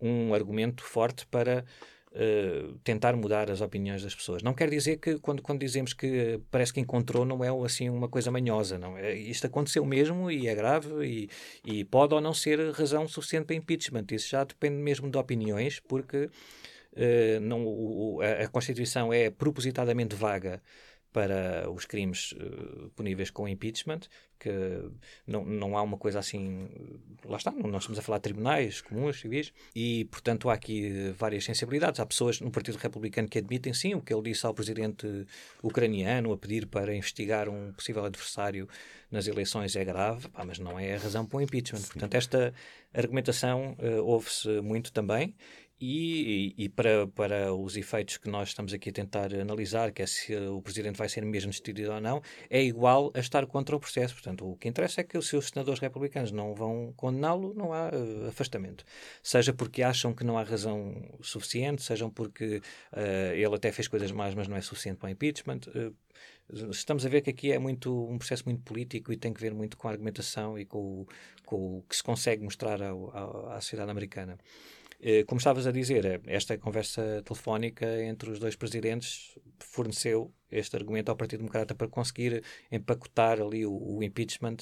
um 0.00 0.32
argumento 0.32 0.82
forte 0.82 1.26
para 1.26 1.64
uh, 2.18 2.78
tentar 2.84 3.14
mudar 3.16 3.50
as 3.50 3.60
opiniões 3.60 4.02
das 4.02 4.14
pessoas. 4.14 4.42
Não 4.42 4.52
quer 4.52 4.68
dizer 4.68 4.98
que 4.98 5.18
quando, 5.18 5.40
quando 5.40 5.60
dizemos 5.60 5.92
que 5.94 6.40
parece 6.50 6.72
que 6.72 6.80
encontrou 6.80 7.24
não 7.24 7.44
é 7.44 7.48
assim 7.64 7.88
uma 7.88 8.08
coisa 8.08 8.30
manhosa, 8.30 8.78
não 8.78 8.98
é? 8.98 9.14
Isto 9.14 9.46
aconteceu 9.46 9.84
mesmo 9.84 10.30
e 10.30 10.48
é 10.48 10.54
grave 10.54 11.06
e, 11.06 11.30
e 11.64 11.84
pode 11.84 12.14
ou 12.14 12.20
não 12.20 12.34
ser 12.34 12.72
razão 12.72 13.06
suficiente 13.06 13.46
para 13.46 13.56
impeachment. 13.56 14.06
Isso 14.10 14.30
já 14.30 14.44
depende 14.44 14.76
mesmo 14.76 15.08
de 15.10 15.16
opiniões, 15.16 15.80
porque 15.80 16.24
uh, 16.26 17.40
não, 17.40 17.64
o, 17.64 18.20
a, 18.20 18.44
a 18.44 18.48
Constituição 18.48 19.12
é 19.12 19.30
propositadamente 19.30 20.16
vaga 20.16 20.60
para 21.12 21.70
os 21.70 21.84
crimes 21.84 22.32
uh, 22.32 22.90
puníveis 22.94 23.30
com 23.30 23.48
impeachment, 23.48 24.00
que 24.38 24.50
não, 25.26 25.44
não 25.44 25.76
há 25.76 25.82
uma 25.82 25.98
coisa 25.98 26.18
assim. 26.18 26.68
Lá 27.24 27.36
está, 27.36 27.50
nós 27.50 27.82
estamos 27.82 27.98
a 27.98 28.02
falar 28.02 28.18
de 28.18 28.22
tribunais 28.22 28.80
comuns, 28.80 29.20
civis, 29.20 29.52
e 29.74 30.04
portanto 30.06 30.48
há 30.48 30.54
aqui 30.54 31.12
várias 31.16 31.44
sensibilidades. 31.44 31.98
Há 31.98 32.06
pessoas 32.06 32.40
no 32.40 32.50
Partido 32.50 32.76
Republicano 32.76 33.28
que 33.28 33.38
admitem 33.38 33.74
sim 33.74 33.94
o 33.94 34.00
que 34.00 34.12
ele 34.14 34.22
disse 34.22 34.46
ao 34.46 34.54
presidente 34.54 35.26
ucraniano 35.62 36.32
a 36.32 36.38
pedir 36.38 36.66
para 36.66 36.94
investigar 36.94 37.48
um 37.48 37.72
possível 37.72 38.04
adversário 38.04 38.68
nas 39.10 39.26
eleições 39.26 39.74
é 39.74 39.84
grave, 39.84 40.28
pá, 40.28 40.44
mas 40.44 40.58
não 40.58 40.78
é 40.78 40.94
a 40.94 40.98
razão 40.98 41.26
para 41.26 41.38
o 41.38 41.40
impeachment. 41.40 41.80
Sim. 41.80 41.92
Portanto, 41.92 42.14
esta 42.14 42.54
argumentação 42.94 43.76
uh, 43.80 44.04
ouve-se 44.04 44.60
muito 44.60 44.92
também 44.92 45.34
e, 45.80 46.54
e, 46.56 46.68
para, 46.68 47.06
para 47.06 47.54
os 47.54 47.76
efeitos 47.76 48.16
que 48.16 48.28
nós 48.28 48.48
estamos 48.48 48.72
aqui 48.72 48.90
a 48.90 48.92
tentar 48.92 49.32
analisar, 49.32 49.92
que 49.92 50.02
é 50.02 50.06
se 50.06 50.34
o 50.34 50.60
Presidente 50.60 50.96
vai 50.96 51.08
ser 51.08 51.24
mesmo 51.24 51.50
destituído 51.50 51.92
ou 51.92 52.00
não, 52.00 52.20
é 52.50 52.62
igual 52.62 53.12
a 53.14 53.20
estar 53.20 53.46
contra 53.46 53.76
o 53.76 53.80
processo. 53.80 54.14
Portanto, 54.14 54.50
o 54.50 54.56
que 54.56 54.68
interessa 54.68 55.00
é 55.00 55.04
que 55.04 55.16
os 55.16 55.28
seus 55.28 55.48
senadores 55.48 55.80
republicanos 55.80 56.32
não 56.32 56.54
vão 56.54 56.92
condená-lo, 56.96 57.54
não 57.54 57.72
há 57.72 57.90
uh, 57.90 58.28
afastamento. 58.28 58.84
Seja 59.22 59.52
porque 59.52 59.82
acham 59.82 60.12
que 60.12 60.24
não 60.24 60.36
há 60.36 60.42
razão 60.42 61.00
suficiente, 61.20 61.82
sejam 61.82 62.10
porque 62.10 62.56
uh, 62.92 63.34
ele 63.34 63.54
até 63.54 63.70
fez 63.70 63.86
coisas 63.86 64.10
mais, 64.10 64.34
mas 64.34 64.48
não 64.48 64.56
é 64.56 64.60
suficiente 64.60 64.98
para 64.98 65.06
o 65.06 65.10
impeachment. 65.10 65.60
Uh, 65.68 65.94
estamos 66.70 67.04
a 67.04 67.08
ver 67.08 67.20
que 67.20 67.30
aqui 67.30 67.52
é 67.52 67.58
muito 67.58 68.08
um 68.10 68.18
processo 68.18 68.44
muito 68.46 68.62
político 68.62 69.12
e 69.12 69.16
tem 69.16 69.32
que 69.32 69.40
ver 69.40 69.52
muito 69.52 69.76
com 69.76 69.86
a 69.86 69.90
argumentação 69.90 70.58
e 70.58 70.64
com 70.64 71.02
o, 71.02 71.08
com 71.44 71.78
o 71.78 71.82
que 71.88 71.94
se 71.94 72.02
consegue 72.02 72.42
mostrar 72.42 72.82
ao, 72.82 73.16
ao, 73.16 73.50
à 73.50 73.60
sociedade 73.60 73.90
americana. 73.90 74.38
Eh, 75.00 75.24
como 75.24 75.38
estavas 75.38 75.66
a 75.66 75.70
dizer, 75.70 76.04
eh, 76.04 76.20
esta 76.26 76.58
conversa 76.58 77.22
telefónica 77.22 77.86
entre 78.02 78.30
os 78.30 78.40
dois 78.40 78.56
presidentes 78.56 79.38
forneceu 79.60 80.34
este 80.50 80.74
argumento 80.76 81.08
ao 81.10 81.16
Partido 81.16 81.40
Democrata 81.40 81.74
para 81.74 81.86
conseguir 81.88 82.42
empacotar 82.70 83.40
ali 83.40 83.64
o, 83.64 83.72
o 83.72 84.02
impeachment, 84.02 84.56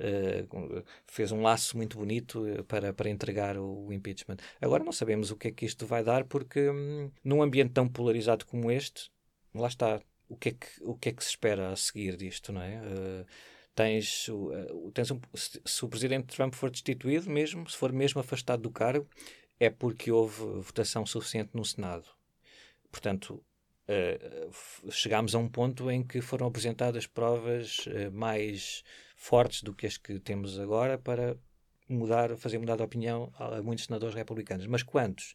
uh, 0.00 0.82
fez 1.06 1.30
um 1.30 1.42
laço 1.42 1.76
muito 1.76 1.98
bonito 1.98 2.44
para, 2.66 2.92
para 2.92 3.10
entregar 3.10 3.58
o, 3.58 3.92
impeachment. 3.92 4.38
Agora 4.60 4.82
não 4.82 4.92
sabemos 4.92 5.30
o 5.30 5.36
que 5.36 5.48
é 5.48 5.52
que 5.52 5.66
isto 5.66 5.86
vai 5.86 6.02
dar, 6.02 6.24
porque 6.24 6.70
hum, 6.70 7.10
num 7.22 7.42
ambiente 7.42 7.72
tão 7.72 7.86
polarizado 7.86 8.46
como 8.46 8.70
este, 8.70 9.10
lá 9.54 9.68
está, 9.68 10.00
o 10.28 10.36
que 10.36 10.48
é 10.48 10.52
que, 10.52 10.66
o 10.80 10.94
que, 10.96 11.10
é 11.10 11.12
que 11.12 11.22
se 11.22 11.30
espera 11.30 11.70
a 11.70 11.76
seguir 11.76 12.16
disto, 12.16 12.52
não 12.52 12.62
é? 12.62 12.80
Uh, 12.80 13.26
tens, 13.74 14.26
tens 14.94 15.10
um, 15.10 15.20
se, 15.34 15.60
se, 15.64 15.84
o 15.84 15.88
presidente 15.88 16.34
Trump 16.34 16.54
for 16.54 16.70
destituído 16.70 17.30
mesmo, 17.30 17.68
se 17.68 17.76
for 17.76 17.92
mesmo 17.92 18.20
afastado 18.20 18.62
do 18.62 18.70
cargo, 18.70 19.06
é 19.58 19.70
porque 19.70 20.10
houve 20.10 20.42
votação 20.60 21.04
suficiente 21.06 21.50
no 21.54 21.64
Senado. 21.64 22.08
Portanto, 22.90 23.42
uh, 23.88 24.90
chegámos 24.90 25.34
a 25.34 25.38
um 25.38 25.48
ponto 25.48 25.90
em 25.90 26.02
que 26.02 26.20
foram 26.20 26.46
apresentadas 26.46 27.06
provas 27.06 27.86
uh, 27.86 28.12
mais 28.12 28.84
fortes 29.16 29.62
do 29.62 29.74
que 29.74 29.86
as 29.86 29.96
que 29.96 30.18
temos 30.18 30.58
agora 30.58 30.98
para 30.98 31.36
mudar, 31.88 32.36
fazer 32.36 32.58
mudar 32.58 32.76
de 32.76 32.82
opinião 32.82 33.32
a 33.38 33.62
muitos 33.62 33.86
senadores 33.86 34.14
republicanos. 34.14 34.66
Mas 34.66 34.82
quantos? 34.82 35.34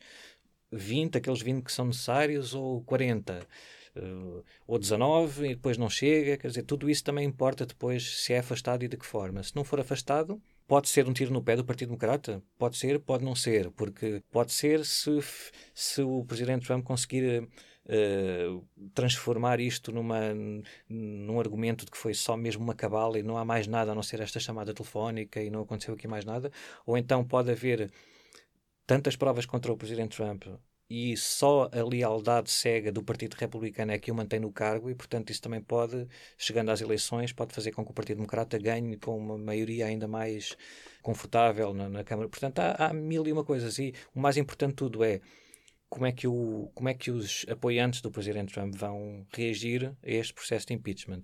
20, 0.72 1.18
aqueles 1.18 1.42
20 1.42 1.64
que 1.64 1.72
são 1.72 1.86
necessários, 1.86 2.54
ou 2.54 2.82
40? 2.84 3.46
Uh, 3.94 4.44
ou 4.66 4.80
19 4.80 5.48
e 5.48 5.56
depois 5.56 5.78
não 5.78 5.90
chega, 5.90 6.38
quer 6.38 6.48
dizer, 6.48 6.64
tudo 6.64 6.90
isso 6.90 7.04
também 7.04 7.28
importa 7.28 7.66
depois 7.66 8.22
se 8.22 8.32
é 8.32 8.40
afastado 8.40 8.84
e 8.84 8.88
de 8.88 8.96
que 8.96 9.06
forma. 9.06 9.44
Se 9.44 9.54
não 9.54 9.66
for 9.66 9.82
afastado, 9.82 10.42
Pode 10.72 10.88
ser 10.88 11.06
um 11.06 11.12
tiro 11.12 11.34
no 11.34 11.44
pé 11.44 11.58
do 11.58 11.66
Partido 11.66 11.90
Democrata? 11.90 12.42
Pode 12.58 12.78
ser, 12.78 12.98
pode 12.98 13.26
não 13.26 13.36
ser, 13.36 13.70
porque 13.72 14.24
pode 14.32 14.54
ser 14.54 14.86
se, 14.86 15.20
se 15.74 16.02
o 16.02 16.24
Presidente 16.24 16.66
Trump 16.66 16.86
conseguir 16.86 17.42
uh, 17.42 18.66
transformar 18.94 19.60
isto 19.60 19.92
numa, 19.92 20.34
num 20.88 21.42
argumento 21.42 21.84
de 21.84 21.92
que 21.92 21.98
foi 21.98 22.14
só 22.14 22.38
mesmo 22.38 22.64
uma 22.64 22.74
cabala 22.74 23.20
e 23.20 23.22
não 23.22 23.36
há 23.36 23.44
mais 23.44 23.68
nada 23.68 23.92
a 23.92 23.96
não 23.96 24.02
ser 24.02 24.22
esta 24.22 24.40
chamada 24.40 24.74
telefónica 24.74 25.44
e 25.44 25.50
não 25.50 25.64
aconteceu 25.64 25.94
aqui 25.94 26.08
mais 26.08 26.24
nada, 26.24 26.50
ou 26.86 26.98
então 26.98 27.22
pode 27.22 27.52
haver 27.52 27.92
tantas 28.88 29.18
provas 29.18 29.46
contra 29.46 29.74
o 29.74 29.78
Presidente 29.78 30.16
Trump 30.16 30.46
e 30.92 31.16
só 31.16 31.70
a 31.72 31.82
lealdade 31.88 32.52
cega 32.52 32.92
do 32.92 33.02
Partido 33.02 33.36
Republicano 33.36 33.94
é 33.94 33.98
que 33.98 34.12
o 34.12 34.16
mantém 34.16 34.42
no 34.42 34.52
cargo 34.52 34.90
e, 34.90 34.94
portanto, 34.94 35.30
isso 35.30 35.42
também 35.42 35.62
pode, 35.62 36.06
chegando 36.38 36.70
às 36.70 36.82
eleições, 36.82 37.32
pode 37.32 37.54
fazer 37.54 37.72
com 37.72 37.86
que 37.86 37.92
o 37.92 37.94
Partido 37.94 38.18
Democrata 38.18 38.58
ganhe 38.58 38.98
com 38.98 39.18
uma 39.18 39.38
maioria 39.38 39.86
ainda 39.86 40.06
mais 40.06 40.58
confortável 41.02 41.74
na, 41.74 41.88
na 41.88 42.04
Câmara. 42.04 42.28
Portanto, 42.28 42.60
há, 42.60 42.88
há, 42.88 42.94
mil 42.94 43.26
e 43.26 43.32
uma 43.32 43.46
coisas 43.46 43.80
e 43.80 43.94
o 44.14 44.20
mais 44.20 44.36
importante 44.36 44.72
de 44.72 44.76
tudo 44.76 45.02
é 45.02 45.22
como 45.88 46.06
é, 46.06 46.12
que 46.12 46.28
o, 46.28 46.70
como 46.76 46.90
é 46.90 46.94
que 46.94 47.10
os 47.10 47.46
apoiantes 47.50 48.02
do 48.02 48.12
Presidente 48.12 48.54
Trump 48.54 48.76
vão 48.76 49.26
reagir 49.34 49.96
a 50.04 50.12
este 50.12 50.34
processo 50.34 50.68
de 50.68 50.74
impeachment. 50.74 51.22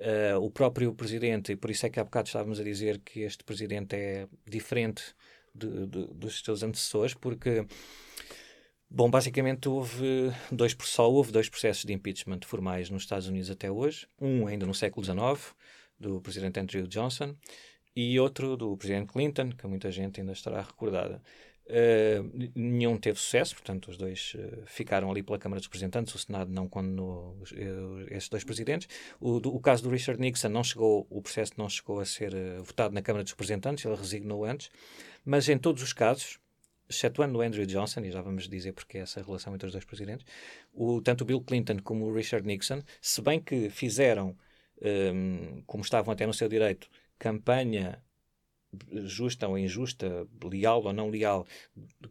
Uh, 0.00 0.36
o 0.40 0.50
próprio 0.50 0.92
Presidente, 0.92 1.52
e 1.52 1.56
por 1.56 1.70
isso 1.70 1.86
é 1.86 1.90
que 1.90 2.00
há 2.00 2.04
bocado 2.04 2.26
estávamos 2.26 2.58
a 2.58 2.64
dizer 2.64 2.98
que 2.98 3.20
este 3.20 3.44
Presidente 3.44 3.94
é 3.94 4.26
diferente 4.44 5.14
de, 5.54 5.86
de, 5.86 6.06
dos 6.08 6.40
seus 6.40 6.64
antecessores, 6.64 7.14
porque 7.14 7.64
Bom, 8.88 9.10
basicamente 9.10 9.68
houve 9.68 10.32
dois, 10.50 10.76
só 10.80 11.10
houve 11.10 11.32
dois 11.32 11.48
processos 11.48 11.84
de 11.84 11.92
impeachment 11.92 12.40
formais 12.44 12.88
nos 12.88 13.02
Estados 13.02 13.26
Unidos 13.26 13.50
até 13.50 13.70
hoje. 13.70 14.06
Um 14.20 14.46
ainda 14.46 14.64
no 14.64 14.74
século 14.74 15.04
XIX, 15.04 15.54
do 15.98 16.20
presidente 16.20 16.60
Andrew 16.60 16.86
Johnson, 16.86 17.34
e 17.94 18.18
outro 18.20 18.56
do 18.56 18.76
presidente 18.76 19.12
Clinton, 19.12 19.50
que 19.50 19.66
muita 19.66 19.90
gente 19.90 20.20
ainda 20.20 20.32
estará 20.32 20.62
recordada. 20.62 21.20
Uh, 21.68 22.50
nenhum 22.54 22.96
teve 22.96 23.18
sucesso, 23.18 23.56
portanto, 23.56 23.90
os 23.90 23.96
dois 23.96 24.34
uh, 24.36 24.62
ficaram 24.66 25.10
ali 25.10 25.20
pela 25.20 25.36
Câmara 25.36 25.58
dos 25.58 25.66
Representantes. 25.66 26.14
O 26.14 26.18
Senado 26.18 26.52
não 26.52 26.68
condenou 26.68 27.36
uh, 27.40 28.06
esses 28.08 28.28
dois 28.28 28.44
presidentes. 28.44 28.88
O, 29.18 29.40
do, 29.40 29.52
o, 29.52 29.58
caso 29.58 29.82
do 29.82 29.90
Richard 29.90 30.20
Nixon 30.20 30.48
não 30.48 30.62
chegou, 30.62 31.06
o 31.10 31.20
processo 31.20 31.54
não 31.56 31.68
chegou 31.68 31.98
a 31.98 32.04
ser 32.04 32.32
votado 32.62 32.94
na 32.94 33.02
Câmara 33.02 33.24
dos 33.24 33.32
Representantes, 33.32 33.84
ele 33.84 33.96
resignou 33.96 34.44
antes. 34.44 34.70
Mas 35.24 35.48
em 35.48 35.58
todos 35.58 35.82
os 35.82 35.92
casos, 35.92 36.38
excetuando 36.88 37.38
o 37.38 37.42
Andrew 37.42 37.66
Johnson, 37.66 38.00
e 38.00 38.10
já 38.10 38.20
vamos 38.20 38.48
dizer 38.48 38.72
porque 38.72 38.98
é 38.98 39.00
essa 39.02 39.22
relação 39.22 39.54
entre 39.54 39.66
os 39.66 39.72
dois 39.72 39.84
presidentes, 39.84 40.26
o, 40.72 41.00
tanto 41.00 41.22
o 41.22 41.24
Bill 41.24 41.40
Clinton 41.40 41.78
como 41.82 42.06
o 42.06 42.14
Richard 42.14 42.46
Nixon, 42.46 42.82
se 43.00 43.20
bem 43.20 43.40
que 43.40 43.70
fizeram, 43.70 44.36
um, 44.82 45.62
como 45.66 45.82
estavam 45.82 46.12
até 46.12 46.26
no 46.26 46.34
seu 46.34 46.48
direito, 46.48 46.88
campanha 47.18 48.02
justa 49.04 49.48
ou 49.48 49.58
injusta, 49.58 50.26
leal 50.44 50.82
ou 50.84 50.92
não 50.92 51.08
leal, 51.08 51.46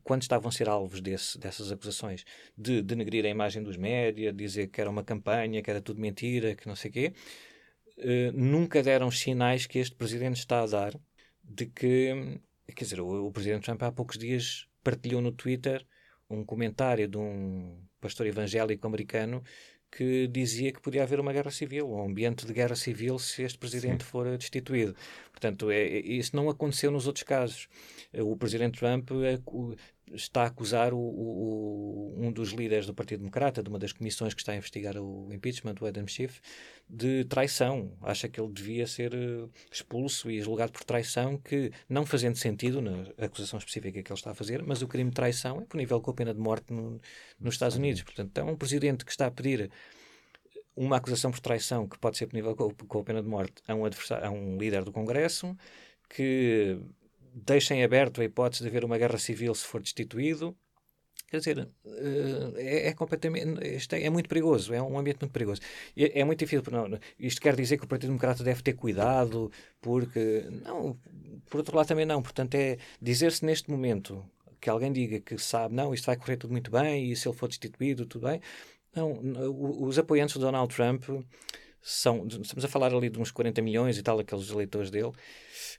quando 0.03 0.21
estavam 0.23 0.49
a 0.49 0.51
ser 0.51 0.67
alvos 0.69 1.01
desse, 1.01 1.37
dessas 1.37 1.71
acusações 1.71 2.25
de 2.57 2.81
denegrir 2.81 3.25
a 3.25 3.29
imagem 3.29 3.61
dos 3.61 3.77
média, 3.77 4.33
dizer 4.33 4.67
que 4.67 4.81
era 4.81 4.89
uma 4.89 5.03
campanha, 5.03 5.61
que 5.61 5.69
era 5.69 5.81
tudo 5.81 5.99
mentira, 5.99 6.55
que 6.55 6.67
não 6.67 6.75
sei 6.75 6.89
o 6.89 6.93
quê, 6.93 7.13
uh, 7.97 8.31
nunca 8.33 8.81
deram 8.81 9.11
sinais 9.11 9.65
que 9.65 9.79
este 9.79 9.95
presidente 9.95 10.37
está 10.37 10.61
a 10.61 10.67
dar 10.67 10.93
de 11.43 11.67
que 11.67 12.39
Quer 12.73 12.83
dizer, 12.83 13.01
o, 13.01 13.27
o 13.27 13.31
presidente 13.31 13.63
Trump 13.63 13.81
há 13.83 13.91
poucos 13.91 14.17
dias 14.17 14.67
partilhou 14.83 15.21
no 15.21 15.31
Twitter 15.31 15.85
um 16.29 16.43
comentário 16.43 17.07
de 17.07 17.17
um 17.17 17.79
pastor 17.99 18.25
evangélico 18.25 18.87
americano 18.87 19.43
que 19.91 20.27
dizia 20.27 20.73
que 20.73 20.81
podia 20.81 21.03
haver 21.03 21.19
uma 21.21 21.31
guerra 21.31 21.51
civil, 21.51 21.89
um 21.89 22.03
ambiente 22.03 22.45
de 22.45 22.51
guerra 22.51 22.75
civil 22.75 23.17
se 23.17 23.43
este 23.43 23.57
presidente 23.57 24.03
Sim. 24.03 24.09
for 24.09 24.37
destituído. 24.37 24.93
Portanto, 25.31 25.71
é, 25.71 25.85
isso 25.99 26.35
não 26.35 26.49
aconteceu 26.49 26.91
nos 26.91 27.07
outros 27.07 27.23
casos. 27.23 27.69
O 28.13 28.35
presidente 28.35 28.77
Trump 28.77 29.09
está 30.13 30.43
a 30.43 30.47
acusar 30.47 30.93
o, 30.93 30.99
o, 30.99 32.13
um 32.17 32.31
dos 32.31 32.49
líderes 32.51 32.85
do 32.85 32.93
Partido 32.93 33.19
Democrata, 33.19 33.63
de 33.63 33.69
uma 33.69 33.79
das 33.79 33.91
comissões 33.91 34.33
que 34.33 34.41
está 34.41 34.51
a 34.51 34.55
investigar 34.55 34.97
o 34.97 35.33
impeachment, 35.33 35.75
o 35.81 35.85
Adam 35.85 36.07
Schiff, 36.07 36.39
de 36.89 37.25
traição. 37.25 37.91
Acha 38.01 38.29
que 38.29 38.39
ele 38.39 38.51
devia 38.51 38.85
ser 38.85 39.13
uh, 39.13 39.49
expulso 39.71 40.29
e 40.29 40.41
julgado 40.41 40.71
por 40.71 40.83
traição, 40.83 41.37
que 41.37 41.71
não 41.89 42.05
fazendo 42.05 42.35
sentido 42.35 42.81
na 42.81 43.03
acusação 43.17 43.57
específica 43.57 44.03
que 44.03 44.11
ele 44.11 44.19
está 44.19 44.31
a 44.31 44.35
fazer, 44.35 44.63
mas 44.63 44.81
o 44.81 44.87
crime 44.87 45.09
de 45.09 45.15
traição 45.15 45.61
é 45.61 45.65
punível 45.65 45.99
com 45.99 46.11
a 46.11 46.13
pena 46.13 46.33
de 46.33 46.39
morte 46.39 46.71
no, 46.71 46.99
nos 47.39 47.55
Estados 47.55 47.77
Unidos. 47.77 48.03
Portanto, 48.03 48.37
é 48.37 48.43
um 48.43 48.55
presidente 48.55 49.03
que 49.03 49.11
está 49.11 49.27
a 49.27 49.31
pedir 49.31 49.71
uma 50.75 50.97
acusação 50.97 51.31
por 51.31 51.39
traição 51.39 51.87
que 51.87 51.97
pode 51.97 52.17
ser 52.17 52.27
punível 52.27 52.55
com, 52.55 52.69
com 52.69 52.99
a 52.99 53.03
pena 53.03 53.21
de 53.21 53.29
morte 53.29 53.63
a 53.67 53.73
um, 53.73 53.85
a 53.85 54.29
um 54.29 54.57
líder 54.57 54.83
do 54.83 54.91
Congresso, 54.91 55.55
que 56.09 56.77
deixem 57.35 57.83
aberto 57.83 58.21
a 58.21 58.23
hipótese 58.23 58.63
de 58.63 58.69
haver 58.69 58.85
uma 58.85 58.97
guerra 58.97 59.17
civil 59.17 59.53
se 59.53 59.65
for 59.65 59.81
destituído. 59.81 60.55
Quer 61.27 61.39
dizer, 61.39 61.69
eh, 61.85 62.53
é, 62.55 62.87
é 62.87 62.93
completamente. 62.93 63.67
Isto 63.75 63.95
é, 63.95 64.03
é, 64.03 64.09
muito 64.09 64.29
perigoso, 64.29 64.73
é 64.73 64.81
um 64.81 64.97
ambiente 64.97 65.19
muito 65.21 65.33
perigoso. 65.33 65.59
É, 65.97 66.21
é 66.21 66.23
muito 66.23 66.39
difícil. 66.39 66.63
Não, 66.71 66.99
isto 67.19 67.41
quer 67.41 67.55
dizer 67.55 67.77
que 67.77 67.83
o 67.83 67.87
Partido 67.87 68.09
Democrata 68.09 68.43
deve 68.43 68.63
ter 68.63 68.73
cuidado, 68.73 69.51
porque. 69.81 70.45
Não, 70.63 70.97
por 71.49 71.57
outro 71.57 71.75
lado 71.75 71.87
também 71.87 72.05
não. 72.05 72.21
Portanto, 72.21 72.55
é 72.55 72.77
dizer-se 73.01 73.43
neste 73.45 73.69
momento 73.69 74.23
que 74.61 74.69
alguém 74.69 74.91
diga 74.91 75.19
que 75.19 75.37
sabe, 75.37 75.75
não, 75.75 75.93
isto 75.93 76.05
vai 76.05 76.15
correr 76.15 76.37
tudo 76.37 76.51
muito 76.51 76.71
bem 76.71 77.11
e 77.11 77.15
se 77.15 77.27
ele 77.27 77.35
for 77.35 77.47
destituído, 77.47 78.05
tudo 78.05 78.27
bem. 78.27 78.41
Não, 78.95 79.19
os 79.81 79.99
apoiantes 79.99 80.35
de 80.35 80.41
Donald 80.41 80.73
Trump 80.73 81.03
são, 81.87 82.25
estamos 82.25 82.65
a 82.65 82.67
falar 82.67 82.91
ali 82.91 83.11
de 83.11 83.19
uns 83.19 83.29
40 83.29 83.61
milhões 83.61 83.95
e 83.95 84.01
tal, 84.01 84.17
aqueles 84.17 84.49
eleitores 84.49 84.89
dele, 84.89 85.11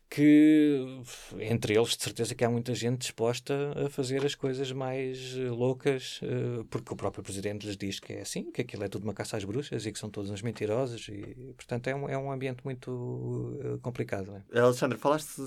que 0.09 1.03
entre 1.41 1.75
eles 1.75 1.97
de 1.97 2.03
certeza 2.03 2.33
que 2.33 2.45
há 2.45 2.49
muita 2.49 2.73
gente 2.75 3.01
disposta 3.01 3.73
a 3.85 3.91
fazer 3.91 4.25
as 4.25 4.37
coisas 4.37 4.71
mais 4.71 5.35
eh, 5.37 5.51
loucas, 5.51 6.21
uh, 6.23 6.65
porque 6.67 6.93
o 6.95 6.97
próprio 6.97 7.25
presidente 7.25 7.67
lhes 7.67 7.77
diz 7.77 7.99
que 7.99 8.13
é 8.13 8.21
assim, 8.21 8.53
que 8.53 8.61
aquilo 8.61 8.85
é 8.85 8.89
tudo 8.89 9.03
uma 9.03 9.13
caça 9.13 9.37
às 9.37 9.43
bruxas 9.43 9.85
e 9.85 9.91
que 9.91 9.99
são 9.99 10.09
todos 10.09 10.31
uns 10.31 10.43
mentirosos 10.43 11.09
e 11.09 11.53
portanto 11.57 11.89
é 11.89 11.95
um, 11.95 12.09
é 12.09 12.17
um 12.17 12.31
ambiente 12.31 12.61
muito 12.65 12.89
uh, 12.89 13.79
complicado. 13.83 14.45
É? 14.53 14.61
Alexandre, 14.61 14.97
falaste 14.97 15.41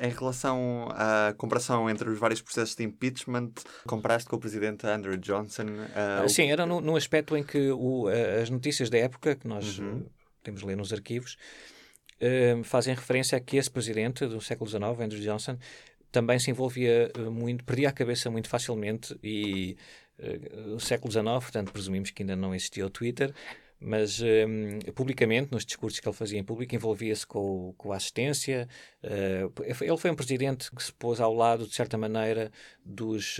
em 0.00 0.10
relação 0.10 0.88
à 0.92 1.34
comparação 1.36 1.90
entre 1.90 2.08
os 2.08 2.18
vários 2.18 2.40
processos 2.40 2.74
de 2.74 2.84
impeachment, 2.84 3.52
comparaste 3.86 4.30
com 4.30 4.36
o 4.36 4.40
presidente 4.40 4.86
Andrew 4.86 5.18
Johnson. 5.18 5.66
Uh, 5.66 6.28
sim, 6.28 6.50
era 6.50 6.64
no, 6.64 6.80
no, 6.80 6.96
aspecto 6.96 7.36
em 7.36 7.42
que 7.42 7.70
o, 7.70 8.08
as 8.08 8.48
notícias 8.48 8.88
da 8.88 8.96
época 8.96 9.36
que 9.36 9.46
nós 9.46 9.78
uhum. 9.78 10.05
De 10.54 10.64
ler 10.64 10.76
nos 10.76 10.92
arquivos 10.92 11.36
uh, 12.20 12.64
fazem 12.64 12.94
referência 12.94 13.36
a 13.36 13.40
que 13.40 13.56
esse 13.56 13.70
presidente 13.70 14.26
do 14.26 14.40
século 14.40 14.68
XIX, 14.68 14.82
Andrew 15.00 15.20
Johnson, 15.20 15.58
também 16.10 16.38
se 16.38 16.50
envolvia 16.50 17.10
uh, 17.16 17.30
muito, 17.30 17.64
perdia 17.64 17.88
a 17.88 17.92
cabeça 17.92 18.30
muito 18.30 18.48
facilmente 18.48 19.18
e 19.22 19.76
uh, 20.18 20.74
o 20.74 20.80
século 20.80 21.10
XIX, 21.10 21.24
portanto 21.24 21.72
presumimos 21.72 22.10
que 22.10 22.22
ainda 22.22 22.36
não 22.36 22.54
existia 22.54 22.86
o 22.86 22.90
Twitter, 22.90 23.34
mas 23.78 24.22
publicamente, 24.94 25.52
nos 25.52 25.62
discursos 25.62 26.00
que 26.00 26.08
ele 26.08 26.16
fazia 26.16 26.38
em 26.38 26.42
público, 26.42 26.74
envolvia-se 26.74 27.26
com, 27.26 27.74
com 27.76 27.92
a 27.92 27.96
assistência. 27.96 28.66
Ele 29.02 29.96
foi 29.98 30.10
um 30.10 30.14
presidente 30.14 30.70
que 30.74 30.82
se 30.82 30.90
pôs 30.94 31.20
ao 31.20 31.34
lado, 31.34 31.66
de 31.66 31.74
certa 31.74 31.98
maneira, 31.98 32.50
dos, 32.82 33.38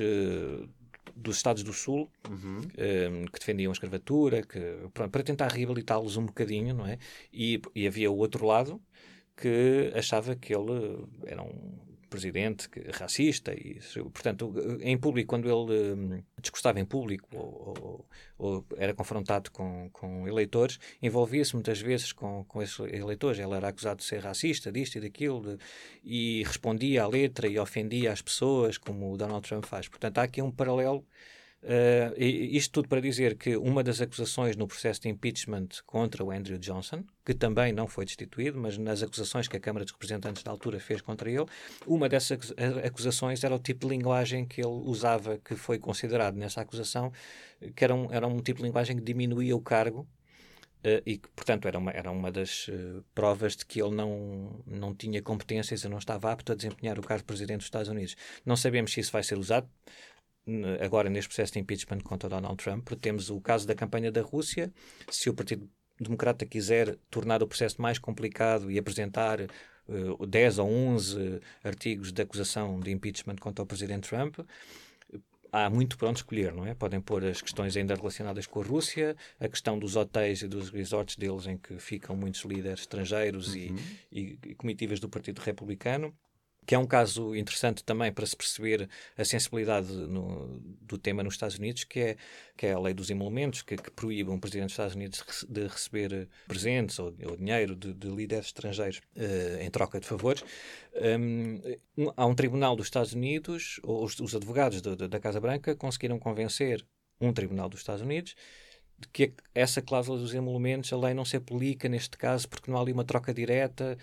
dos 1.14 1.36
Estados 1.36 1.62
do 1.62 1.72
Sul, 1.72 2.10
uhum. 2.28 2.58
um, 2.58 3.24
que 3.26 3.38
defendiam 3.38 3.70
a 3.70 3.72
escravatura, 3.72 4.42
que, 4.42 4.60
para 4.92 5.22
tentar 5.22 5.48
reabilitá-los 5.48 6.16
um 6.16 6.26
bocadinho, 6.26 6.74
não 6.74 6.86
é? 6.86 6.98
E, 7.32 7.60
e 7.74 7.86
havia 7.86 8.10
o 8.10 8.16
outro 8.16 8.46
lado 8.46 8.80
que 9.36 9.92
achava 9.94 10.34
que 10.34 10.54
ele 10.54 11.06
era 11.26 11.42
um 11.42 11.85
presidente 12.08 12.68
que, 12.68 12.80
racista 12.90 13.52
e 13.52 13.78
portanto 14.12 14.54
em 14.80 14.96
público 14.96 15.28
quando 15.28 15.48
ele 15.48 15.92
um, 15.92 16.22
discursava 16.40 16.80
em 16.80 16.84
público 16.84 17.28
ou, 17.36 17.74
ou, 17.80 18.08
ou, 18.38 18.66
era 18.76 18.94
confrontado 18.94 19.50
com, 19.50 19.88
com 19.92 20.26
eleitores 20.26 20.78
envolvia-se 21.02 21.54
muitas 21.54 21.80
vezes 21.80 22.12
com, 22.12 22.44
com 22.44 22.62
esses 22.62 22.78
eleitores. 22.78 23.38
Ele 23.38 23.54
era 23.54 23.68
acusado 23.68 23.98
de 23.98 24.04
ser 24.04 24.20
racista 24.20 24.70
disto 24.70 24.96
e 24.96 25.00
daquilo 25.00 25.40
de, 25.40 25.58
e 26.04 26.42
respondia 26.44 27.04
à 27.04 27.06
letra 27.06 27.48
e 27.48 27.58
ofendia 27.58 28.12
as 28.12 28.22
pessoas 28.22 28.78
como 28.78 29.12
o 29.12 29.16
Donald 29.16 29.46
Trump 29.46 29.64
faz. 29.64 29.88
Portanto 29.88 30.18
há 30.18 30.22
aqui 30.22 30.42
um 30.42 30.50
paralelo 30.50 31.04
Uh, 31.66 32.14
isto 32.16 32.74
tudo 32.74 32.88
para 32.88 33.00
dizer 33.00 33.36
que 33.36 33.56
uma 33.56 33.82
das 33.82 34.00
acusações 34.00 34.54
no 34.54 34.68
processo 34.68 35.00
de 35.00 35.08
impeachment 35.08 35.66
contra 35.84 36.22
o 36.22 36.30
Andrew 36.30 36.56
Johnson, 36.58 37.02
que 37.24 37.34
também 37.34 37.72
não 37.72 37.88
foi 37.88 38.04
destituído, 38.04 38.56
mas 38.56 38.78
nas 38.78 39.02
acusações 39.02 39.48
que 39.48 39.56
a 39.56 39.60
Câmara 39.60 39.84
dos 39.84 39.92
Representantes 39.92 40.44
da 40.44 40.52
altura 40.52 40.78
fez 40.78 41.00
contra 41.00 41.28
ele, 41.28 41.44
uma 41.84 42.08
dessas 42.08 42.54
acusações 42.84 43.42
era 43.42 43.52
o 43.52 43.58
tipo 43.58 43.80
de 43.80 43.96
linguagem 43.96 44.46
que 44.46 44.60
ele 44.60 44.80
usava, 44.84 45.38
que 45.38 45.56
foi 45.56 45.76
considerado 45.76 46.36
nessa 46.36 46.60
acusação, 46.60 47.12
que 47.74 47.82
era 47.82 47.92
um, 47.92 48.12
era 48.12 48.28
um 48.28 48.38
tipo 48.38 48.58
de 48.60 48.66
linguagem 48.66 48.96
que 48.96 49.02
diminuía 49.02 49.56
o 49.56 49.60
cargo 49.60 50.06
Uh, 50.84 51.02
e 51.04 51.18
que, 51.18 51.28
portanto, 51.30 51.66
era 51.66 51.78
uma, 51.78 51.90
era 51.90 52.12
uma 52.12 52.30
das 52.30 52.68
uh, 52.68 53.02
provas 53.12 53.56
de 53.56 53.66
que 53.66 53.82
ele 53.82 53.92
não, 53.92 54.62
não 54.64 54.94
tinha 54.94 55.20
competências 55.20 55.82
e 55.82 55.88
não 55.88 55.98
estava 55.98 56.30
apto 56.30 56.52
a 56.52 56.54
desempenhar 56.54 56.96
o 56.96 57.02
cargo 57.02 57.22
de 57.22 57.26
Presidente 57.26 57.56
dos 57.56 57.66
Estados 57.66 57.88
Unidos. 57.88 58.14
Não 58.44 58.54
sabemos 58.56 58.92
se 58.92 59.00
isso 59.00 59.10
vai 59.10 59.24
ser 59.24 59.36
usado 59.36 59.68
agora 60.80 61.10
neste 61.10 61.28
processo 61.28 61.52
de 61.52 61.58
impeachment 61.58 62.00
contra 62.00 62.28
Donald 62.28 62.56
Trump, 62.62 62.84
porque 62.84 63.00
temos 63.00 63.30
o 63.30 63.40
caso 63.40 63.66
da 63.66 63.74
campanha 63.74 64.12
da 64.12 64.22
Rússia. 64.22 64.72
Se 65.10 65.28
o 65.28 65.34
Partido 65.34 65.68
Democrata 66.00 66.46
quiser 66.46 66.96
tornar 67.10 67.42
o 67.42 67.46
processo 67.46 67.80
mais 67.80 67.98
complicado 67.98 68.70
e 68.70 68.78
apresentar 68.78 69.40
uh, 69.40 70.26
10 70.26 70.58
ou 70.58 70.68
11 70.68 71.40
artigos 71.64 72.12
de 72.12 72.22
acusação 72.22 72.78
de 72.78 72.90
impeachment 72.92 73.36
contra 73.36 73.62
o 73.62 73.66
Presidente 73.66 74.08
Trump, 74.08 74.38
há 75.50 75.70
muito 75.70 75.96
para 75.96 76.08
onde 76.08 76.18
escolher, 76.18 76.52
não 76.52 76.66
é? 76.66 76.74
Podem 76.74 77.00
pôr 77.00 77.24
as 77.24 77.40
questões 77.40 77.76
ainda 77.76 77.94
relacionadas 77.94 78.46
com 78.46 78.60
a 78.60 78.64
Rússia, 78.64 79.16
a 79.40 79.48
questão 79.48 79.78
dos 79.78 79.96
hotéis 79.96 80.42
e 80.42 80.48
dos 80.48 80.70
resorts 80.70 81.16
deles 81.16 81.46
em 81.46 81.56
que 81.56 81.78
ficam 81.78 82.14
muitos 82.14 82.42
líderes 82.42 82.80
estrangeiros 82.80 83.54
uhum. 83.54 83.76
e, 84.12 84.20
e, 84.20 84.38
e 84.50 84.54
comitivas 84.54 85.00
do 85.00 85.08
Partido 85.08 85.40
Republicano 85.40 86.14
que 86.66 86.74
é 86.74 86.78
um 86.78 86.86
caso 86.86 87.34
interessante 87.36 87.84
também 87.84 88.12
para 88.12 88.26
se 88.26 88.36
perceber 88.36 88.88
a 89.16 89.24
sensibilidade 89.24 89.92
no, 89.92 90.60
do 90.82 90.98
tema 90.98 91.22
nos 91.22 91.34
Estados 91.34 91.56
Unidos, 91.56 91.84
que 91.84 92.00
é, 92.00 92.16
que 92.56 92.66
é 92.66 92.72
a 92.72 92.78
lei 92.78 92.92
dos 92.92 93.08
emolumentos, 93.08 93.62
que, 93.62 93.76
que 93.76 93.90
proíbe 93.90 94.30
um 94.30 94.40
presidente 94.40 94.66
dos 94.66 94.72
Estados 94.72 94.94
Unidos 94.94 95.46
de 95.48 95.66
receber 95.66 96.28
presentes 96.48 96.98
ou, 96.98 97.14
ou 97.24 97.36
dinheiro 97.36 97.76
de, 97.76 97.94
de, 97.94 98.08
líderes 98.08 98.46
estrangeiros 98.46 99.00
uh, 99.16 99.62
em 99.62 99.70
troca 99.70 100.00
de 100.00 100.06
favores. 100.06 100.42
Um, 100.94 101.60
há 102.16 102.26
um 102.26 102.34
tribunal 102.34 102.74
dos 102.74 102.86
Estados 102.86 103.12
Unidos, 103.12 103.80
os, 103.84 104.18
os 104.18 104.34
advogados 104.34 104.80
do, 104.80 104.96
da 104.96 105.20
Casa 105.20 105.40
Branca 105.40 105.76
conseguiram 105.76 106.18
convencer 106.18 106.84
um 107.20 107.32
tribunal 107.32 107.68
dos 107.68 107.80
Estados 107.80 108.02
Unidos 108.02 108.34
de 108.98 109.08
que 109.08 109.32
essa 109.54 109.82
cláusula 109.82 110.18
dos 110.18 110.32
emolumentos, 110.32 110.90
a 110.92 110.96
lei 110.96 111.12
não 111.12 111.24
se 111.24 111.36
aplica 111.36 111.88
neste 111.88 112.16
caso 112.16 112.48
porque 112.48 112.70
não 112.70 112.78
há 112.78 112.80
ali 112.80 112.92
uma 112.92 113.04
troca 113.04 113.32
direta. 113.32 113.98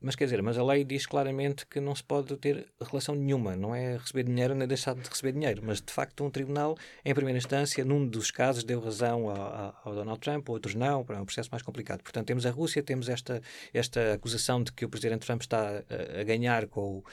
Mas 0.00 0.14
quer 0.14 0.24
dizer, 0.24 0.40
mas 0.40 0.56
a 0.56 0.64
lei 0.64 0.84
diz 0.84 1.04
claramente 1.04 1.66
que 1.66 1.80
não 1.80 1.94
se 1.94 2.04
pode 2.04 2.36
ter 2.36 2.66
relação 2.80 3.14
nenhuma, 3.14 3.56
não 3.56 3.74
é 3.74 3.96
receber 3.96 4.22
dinheiro 4.22 4.54
nem 4.54 4.68
deixar 4.68 4.94
de 4.94 5.08
receber 5.08 5.32
dinheiro. 5.32 5.62
Mas 5.64 5.80
de 5.80 5.92
facto, 5.92 6.24
um 6.24 6.30
tribunal, 6.30 6.76
em 7.04 7.12
primeira 7.12 7.38
instância, 7.38 7.84
num 7.84 8.06
dos 8.06 8.30
casos, 8.30 8.62
deu 8.62 8.80
razão 8.80 9.28
ao, 9.28 9.80
ao 9.84 9.94
Donald 9.94 10.20
Trump, 10.20 10.48
outros 10.48 10.74
não. 10.74 11.04
É 11.08 11.20
um 11.20 11.24
processo 11.24 11.48
mais 11.50 11.62
complicado. 11.62 12.02
Portanto, 12.02 12.26
temos 12.26 12.46
a 12.46 12.50
Rússia, 12.50 12.82
temos 12.82 13.08
esta, 13.08 13.42
esta 13.74 14.12
acusação 14.14 14.62
de 14.62 14.72
que 14.72 14.84
o 14.84 14.88
presidente 14.88 15.26
Trump 15.26 15.40
está 15.40 15.82
a, 15.90 16.20
a 16.20 16.24
ganhar 16.24 16.66
com 16.68 16.98
o 16.98 17.04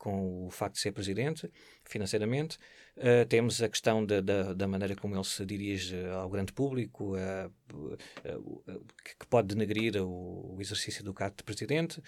com 0.00 0.46
o 0.46 0.50
facto 0.50 0.76
de 0.76 0.80
ser 0.80 0.92
presidente, 0.92 1.48
financeiramente. 1.84 2.56
Uh, 2.96 3.24
temos 3.28 3.62
a 3.62 3.68
questão 3.68 4.04
da, 4.04 4.20
da, 4.20 4.52
da, 4.52 4.68
maneira 4.68 4.94
como 4.94 5.14
ele 5.14 5.24
se 5.24 5.44
dirige 5.46 5.96
ao 6.06 6.28
grande 6.28 6.52
público, 6.52 7.14
uh, 7.14 7.50
uh, 7.74 8.84
que 9.18 9.26
pode 9.26 9.48
denegrir 9.48 9.96
o, 9.96 10.54
o, 10.54 10.60
exercício 10.60 11.02
do 11.02 11.14
cargo 11.14 11.36
de 11.36 11.44
presidente. 11.44 12.02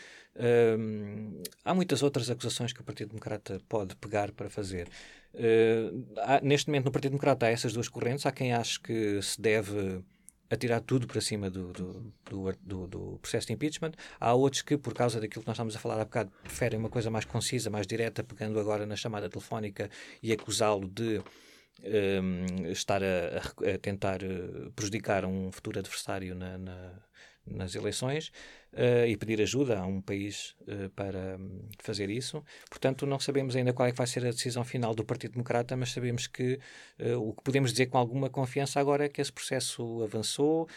há 1.65 1.75
muitas 1.75 2.03
outras 2.03 2.29
acusações 2.29 2.73
que 2.73 2.81
o 2.81 2.85
Partido 2.85 3.09
Democrata 3.09 3.61
pode 3.69 3.97
pegar 3.97 4.33
para 4.33 4.51
fazer. 4.51 4.89
Há, 6.19 6.41
neste 6.43 6.69
momento, 6.69 6.87
no 6.87 6.93
Partido 6.93 7.13
Democrata, 7.13 7.47
há 7.47 7.51
essas 7.51 7.73
duas 7.73 7.89
correntes. 7.89 8.27
Há 8.27 8.33
quem 8.33 8.53
ache 8.53 8.79
que 8.79 9.23
se 9.23 9.41
deve 9.41 10.03
a 10.53 10.57
tirar 10.57 10.81
tudo 10.81 11.07
para 11.07 11.19
cima 11.23 11.49
do, 11.49 11.73
do, 11.73 12.13
do, 12.61 12.87
do, 12.87 13.19
processo 13.23 13.47
de 13.47 13.55
impeachment. 13.55 13.93
Há 14.21 14.35
outros 14.35 14.61
que, 14.61 14.77
por 14.77 14.93
causa 14.93 15.19
daquilo 15.19 15.43
que 15.43 15.49
nós 15.49 15.55
estamos 15.55 15.75
a 15.75 15.79
falar 15.79 15.99
há 15.99 16.05
bocado, 16.05 16.31
preferem 16.43 16.79
uma 16.79 16.91
coisa 16.91 17.11
mais 17.11 17.25
concisa, 17.25 17.71
mais 17.71 17.87
direta, 17.87 18.23
pegando 18.23 18.61
agora 18.61 18.85
na 18.85 18.95
chamada 18.95 19.31
telefónica 19.31 19.89
e 20.23 20.31
acusá-lo 20.31 20.87
de 20.87 21.23
um, 21.83 22.71
estar 22.71 23.03
a, 23.03 23.39
a, 23.75 23.79
tentar 23.79 24.23
eh, 24.23 24.69
prejudicar 24.77 25.25
um 25.25 25.51
futuro 25.51 25.79
adversário 25.79 26.35
na, 26.35 26.59
na, 26.59 26.93
nas 27.47 27.75
eleições 27.75 28.31
uh, 28.73 29.07
e 29.07 29.17
pedir 29.17 29.41
ajuda 29.41 29.79
a 29.79 29.87
um 29.87 30.01
país 30.01 30.55
uh, 30.63 30.91
para 30.91 31.37
um, 31.39 31.69
fazer 31.79 32.11
isso. 32.11 32.43
Portanto, 32.69 33.07
não 33.07 33.19
sabemos 33.19 33.57
ainda 33.57 33.73
qual 33.73 33.89
é 33.89 33.93
que 33.93 33.99
vai 33.99 34.07
ser 34.07 34.27
a 34.27 34.31
decisão 34.31 34.65
final 34.65 34.95
do 34.95 35.05
Partido 35.05 35.33
Democrata, 35.33 35.77
mas 35.77 35.93
sabemos 35.93 36.27
que 36.27 36.59
uh, 37.01 37.19
o 37.19 37.33
que 37.35 37.43
podemos 37.43 37.71
dizer 37.73 37.87
com 37.87 37.99
alguma 37.99 38.31
confiança 38.31 38.81
agora 38.81 39.05
é 39.05 39.09
que 39.09 39.21
esse 39.21 39.33
processo 39.33 40.03
avançou, 40.03 40.69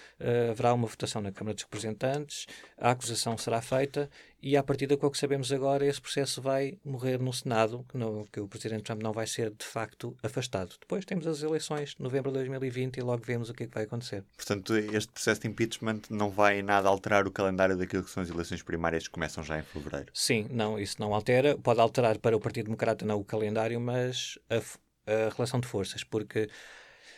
haverá 0.49 0.73
uma 0.73 0.87
votação 0.87 1.21
na 1.21 1.31
Câmara 1.31 1.53
dos 1.53 1.63
Representantes, 1.63 2.45
a 2.77 2.91
acusação 2.91 3.37
será 3.37 3.61
feita 3.61 4.09
e, 4.45 4.55
a 4.55 4.61
partir 4.61 4.85
do 4.85 4.95
que 4.95 5.17
sabemos 5.17 5.51
agora, 5.51 5.87
esse 5.87 5.99
processo 5.99 6.39
vai 6.39 6.77
morrer 6.85 7.19
no 7.19 7.33
Senado, 7.33 7.83
que, 7.89 7.97
no, 7.97 8.27
que 8.31 8.39
o 8.39 8.47
Presidente 8.47 8.83
Trump 8.83 9.01
não 9.01 9.11
vai 9.11 9.25
ser, 9.25 9.49
de 9.49 9.65
facto, 9.65 10.15
afastado. 10.21 10.75
Depois 10.79 11.03
temos 11.03 11.25
as 11.25 11.41
eleições 11.41 11.95
de 11.95 12.03
novembro 12.03 12.29
de 12.29 12.37
2020 12.37 12.97
e 12.97 13.01
logo 13.01 13.23
vemos 13.25 13.49
o 13.49 13.55
que 13.55 13.63
é 13.63 13.65
que 13.65 13.73
vai 13.73 13.85
acontecer. 13.85 14.23
Portanto, 14.37 14.77
este 14.77 15.11
processo 15.11 15.41
de 15.41 15.47
impeachment 15.47 16.01
não 16.11 16.29
vai 16.29 16.61
nada 16.61 16.87
alterar 16.87 17.25
o 17.25 17.31
calendário 17.31 17.75
daquilo 17.85 18.03
que 18.03 18.09
são 18.09 18.23
as 18.23 18.29
eleições 18.29 18.61
primárias 18.61 19.07
que 19.07 19.13
começam 19.13 19.43
já 19.43 19.59
em 19.59 19.63
fevereiro. 19.63 20.11
Sim, 20.13 20.47
não, 20.49 20.79
isso 20.79 20.97
não 20.99 21.13
altera. 21.13 21.57
Pode 21.57 21.79
alterar 21.79 22.17
para 22.19 22.35
o 22.35 22.39
Partido 22.39 22.65
Democrata 22.65 23.05
não 23.05 23.19
o 23.19 23.23
calendário, 23.23 23.79
mas 23.79 24.37
a, 24.49 24.57
a 24.57 25.29
relação 25.29 25.59
de 25.59 25.67
forças, 25.67 26.03
porque 26.03 26.49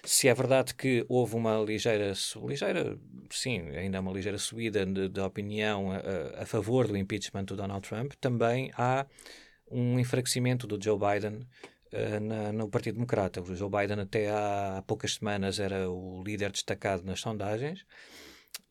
se 0.04 0.28
é 0.28 0.34
verdade 0.34 0.74
que 0.74 1.06
houve 1.10 1.36
uma 1.36 1.58
ligeira, 1.60 2.14
ligeira 2.46 2.98
sim, 3.30 3.70
ainda 3.76 4.00
uma 4.00 4.12
ligeira 4.12 4.38
subida 4.38 4.86
de 4.86 5.20
opinião 5.20 5.92
a, 5.92 6.44
a, 6.44 6.46
favor 6.46 6.88
do 6.88 6.96
impeachment 6.96 7.46
do 7.46 7.56
Donald 7.56 7.88
Trump, 7.88 8.14
também 8.22 8.72
há 8.78 9.06
um 9.70 10.00
enfraquecimento 10.00 10.66
do 10.66 10.82
Joe 10.82 10.98
Biden 10.98 11.46
uh, 11.92 12.20
na, 12.22 12.54
no 12.54 12.70
Partido 12.70 12.96
Democrata. 12.96 13.42
O 13.42 13.56
Joe 13.56 13.70
Biden 13.70 14.00
até 14.00 14.30
há 14.30 14.82
poucas 14.88 15.16
semanas 15.16 15.60
era 15.60 15.90
o 15.90 16.24
líder 16.24 16.52
destacado 16.52 17.04
nas 17.04 17.20
sondagens 17.20 17.86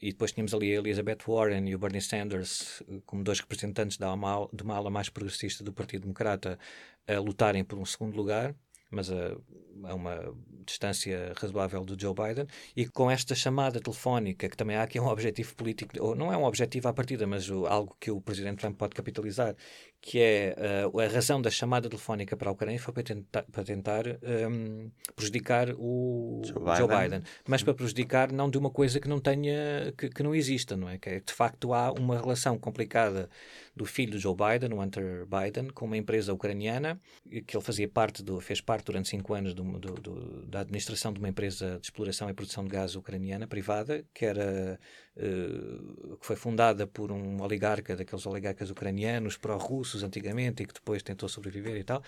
e 0.01 0.11
depois 0.13 0.33
tínhamos 0.33 0.53
ali 0.53 0.73
a 0.73 0.79
Elizabeth 0.79 1.19
Warren 1.27 1.69
e 1.69 1.75
o 1.75 1.79
Bernie 1.79 2.01
Sanders 2.01 2.83
como 3.05 3.25
dois 3.25 3.41
representantes 3.41 3.97
da 3.97 4.13
uma, 4.13 4.49
de 4.53 4.63
uma 4.63 4.77
ala 4.77 4.91
mais 4.91 5.09
progressista 5.09 5.65
do 5.65 5.73
Partido 5.73 6.03
Democrata 6.03 6.59
a 7.07 7.19
lutarem 7.19 7.65
por 7.65 7.79
um 7.79 7.85
segundo 7.85 8.17
lugar, 8.17 8.55
mas 8.91 9.11
a, 9.11 9.37
a 9.85 9.95
uma 9.95 10.35
distância 10.65 11.33
razoável 11.37 11.85
do 11.85 12.01
Joe 12.01 12.15
Biden. 12.15 12.47
E 12.75 12.87
com 12.87 13.11
esta 13.11 13.35
chamada 13.35 13.81
telefónica, 13.81 14.49
que 14.49 14.57
também 14.57 14.77
há 14.77 14.83
aqui 14.83 14.99
um 14.99 15.07
objetivo 15.07 15.55
político, 15.55 15.93
ou 16.01 16.15
não 16.15 16.33
é 16.33 16.37
um 16.37 16.45
objetivo 16.45 16.89
à 16.89 16.93
partida, 16.93 17.27
mas 17.27 17.51
algo 17.51 17.97
que 18.01 18.11
o 18.11 18.21
Presidente 18.21 18.59
Trump 18.59 18.77
pode 18.77 18.95
capitalizar, 18.95 19.57
que 20.07 20.21
é 20.21 20.55
uh, 20.87 21.01
a 21.01 21.09
razão 21.09 21.43
da 21.43 21.51
chamada 21.51 21.89
telefónica 21.89 22.37
para 22.37 22.49
a 22.49 22.53
Ucrânia 22.53 22.79
foi 22.79 22.95
para 22.95 23.03
tentar, 23.03 23.43
para 23.43 23.65
tentar 23.65 24.05
um, 24.49 24.89
prejudicar 25.17 25.71
o 25.77 26.43
Joe 26.45 26.61
Biden. 26.61 26.77
Joe 26.77 26.89
Biden. 26.89 27.23
mas 27.45 27.65
para 27.65 27.75
prejudicar 27.75 28.31
não 28.31 28.49
de 28.49 28.57
uma 28.57 28.71
coisa 28.71 29.01
que 29.01 29.09
não 29.09 29.19
tenha, 29.19 29.93
que, 29.99 30.09
que 30.09 30.23
não 30.23 30.33
exista, 30.33 30.77
não 30.77 30.89
é? 30.89 30.97
Que 30.97 31.09
é, 31.09 31.19
de 31.19 31.33
facto 31.33 31.75
há 31.75 31.91
uma 31.91 32.21
relação 32.21 32.57
complicada 32.57 33.29
do 33.75 33.85
filho 33.85 34.13
do 34.13 34.19
Joe 34.21 34.37
Biden, 34.37 34.79
o 34.79 34.81
Hunter 34.81 35.27
Biden, 35.27 35.71
com 35.71 35.87
uma 35.87 35.97
empresa 35.97 36.33
ucraniana, 36.33 37.01
que 37.45 37.57
ele 37.57 37.65
fazia 37.65 37.89
parte 37.89 38.23
do, 38.23 38.41
fez 38.41 38.61
parte 38.61 38.85
durante 38.85 39.09
cinco 39.09 39.35
anos 39.35 39.55
do, 39.55 39.65
do, 39.65 39.93
do, 39.95 40.47
da 40.47 40.61
administração 40.61 41.13
de 41.13 41.19
uma 41.19 41.31
empresa 41.31 41.81
de 41.81 41.87
exploração 41.87 42.31
e 42.31 42.33
produção 42.33 42.63
de 42.63 42.71
gás 42.71 42.95
ucraniana 42.95 43.49
privada, 43.49 44.05
que 44.15 44.25
era 44.25 44.79
que 45.17 46.27
foi 46.27 46.37
fundada 46.37 46.87
por 46.87 47.11
um 47.11 47.41
oligarca 47.41 47.97
daqueles 47.97 48.27
oligarcas 48.27 48.71
ucranianos 48.71 49.37
pró-russos 49.37 50.03
antigamente 50.03 50.63
e 50.63 50.67
que 50.67 50.75
depois 50.75 51.03
tentou 51.03 51.29
sobreviver 51.29 51.77
e 51.77 51.85
tal. 51.85 52.03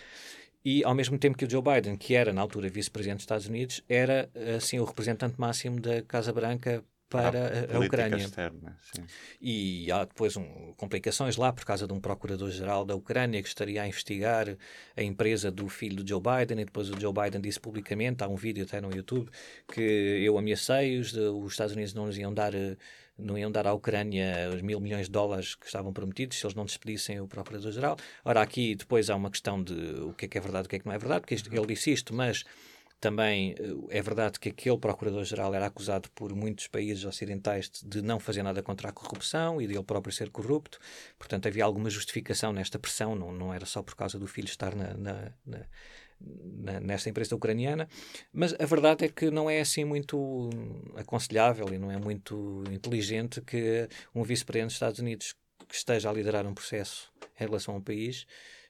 E 0.65 0.85
ao 0.85 0.95
mesmo 0.95 1.19
tempo 1.19 1.39
que 1.39 1.45
o 1.45 1.51
Joe 1.51 1.63
Biden, 1.63 1.97
que 1.97 2.15
era 2.15 2.33
na 2.33 2.43
altura 2.43 2.69
vice-presidente 2.69 3.19
dos 3.19 3.23
Estados 3.23 3.47
Unidos, 3.47 3.83
era 3.89 4.31
assim 4.57 4.79
o 4.79 4.85
representante 4.85 5.41
máximo 5.41 5.81
da 5.81 6.03
Casa 6.03 6.33
Branca 6.33 6.85
para 7.09 7.69
a, 7.73 7.77
a 7.77 7.81
Ucrânia. 7.81 8.17
Externa, 8.17 8.79
e 9.41 9.91
há 9.91 10.05
depois 10.05 10.37
um, 10.37 10.73
complicações 10.77 11.37
lá 11.37 11.53
por 11.53 11.65
causa 11.65 11.87
de 11.87 11.93
um 11.93 12.01
procurador-geral 12.01 12.85
da 12.85 12.95
Ucrânia 12.95 13.43
que 13.43 13.49
estaria 13.49 13.83
a 13.83 13.87
investigar 13.87 14.57
a 14.97 15.03
empresa 15.03 15.51
do 15.51 15.69
filho 15.69 15.97
do 16.03 16.09
Joe 16.09 16.21
Biden 16.21 16.61
e 16.61 16.65
depois 16.65 16.91
o 16.91 17.01
Joe 17.01 17.13
Biden 17.13 17.41
disse 17.41 17.59
publicamente, 17.59 18.23
há 18.23 18.29
um 18.29 18.37
vídeo 18.37 18.65
até 18.65 18.81
no 18.81 18.95
YouTube, 18.95 19.31
que 19.73 19.81
eu 19.81 20.37
ameacei-os, 20.37 21.15
os 21.15 21.53
Estados 21.53 21.75
Unidos 21.75 21.95
não 21.95 22.07
nos 22.07 22.19
iam 22.19 22.33
dar 22.33 22.53
não 23.19 23.37
iam 23.37 23.51
dar 23.51 23.67
à 23.67 23.73
Ucrânia 23.73 24.49
os 24.55 24.63
mil 24.63 24.79
milhões 24.81 25.07
de 25.07 25.13
dólares 25.13 25.57
que 25.57 25.67
estavam 25.67 25.93
prometidos 25.93 26.39
se 26.39 26.47
eles 26.47 26.55
não 26.55 26.65
despedissem 26.65 27.21
o 27.21 27.27
Procurador-Geral. 27.27 27.97
Ora, 28.25 28.41
aqui 28.41 28.77
depois 28.77 29.11
há 29.11 29.17
uma 29.17 29.29
questão 29.29 29.61
de 29.61 29.75
o 29.75 30.13
que 30.13 30.27
é 30.27 30.29
que 30.29 30.39
é 30.39 30.41
verdade 30.41 30.67
e 30.67 30.69
o 30.69 30.71
que 30.71 30.77
é 30.77 30.79
que 30.79 30.87
não 30.87 30.93
é 30.93 30.99
verdade, 30.99 31.23
porque 31.23 31.35
isto, 31.35 31.53
ele 31.53 31.67
disse 31.67 31.91
isto, 31.91 32.15
mas 32.15 32.45
também 33.01 33.55
eh, 33.59 33.99
é 33.99 34.03
verdade 34.03 34.39
que 34.41 34.49
aquele 34.49 34.79
Procurador-Geral 34.79 35.55
era 35.55 35.67
acusado 35.67 36.11
por 36.11 36.35
muitos 36.35 36.67
países 36.67 37.05
ocidentais 37.05 37.71
de 37.85 38.03
não 38.03 38.19
fazer 38.19 38.43
nada 38.43 38.63
contra 38.63 38.89
a 38.89 38.93
corrupção 38.93 39.61
e 39.61 39.67
de 39.67 39.75
ele 39.75 39.85
próprio 39.85 40.13
ser 40.13 40.31
corrupto. 40.31 40.79
Portanto, 41.19 41.47
havia 41.47 41.65
alguma 41.65 41.91
justificação 41.91 42.53
nesta 42.53 42.79
pressão, 42.79 43.15
não, 43.15 43.33
não 43.33 43.55
era 43.55 43.67
só 43.67 43.83
por 43.83 43.95
causa 43.95 44.19
do 44.19 44.27
filho 44.27 44.47
estar 44.47 44.75
na, 44.75 44.95
na, 44.95 45.33
na, 46.21 46.81
nesta 46.81 47.09
empresa 47.09 47.35
ucraniana. 47.37 47.89
Mas 48.33 48.55
a 48.59 48.67
verdade 48.67 49.05
é 49.05 49.09
que 49.09 49.31
não 49.31 49.49
é 49.49 49.61
assim 49.61 49.85
muito 49.85 50.51
aconselhável 50.97 51.73
e 51.73 51.79
não 51.79 51.91
é 51.91 51.99
muito 51.99 52.65
inteligente 52.71 53.41
que 53.41 53.89
um 54.15 54.23
vice-presidente 54.23 54.69
dos 54.69 54.75
Estados 54.75 55.01
Unidos 55.01 55.35
que 55.69 55.75
esteja 55.75 56.11
a 56.11 56.13
liderar 56.13 56.47
um 56.47 56.55
processo 56.55 57.13
em 57.39 57.45
relação 57.45 57.75
a 57.75 57.79
um 57.79 57.83
país 57.83 58.27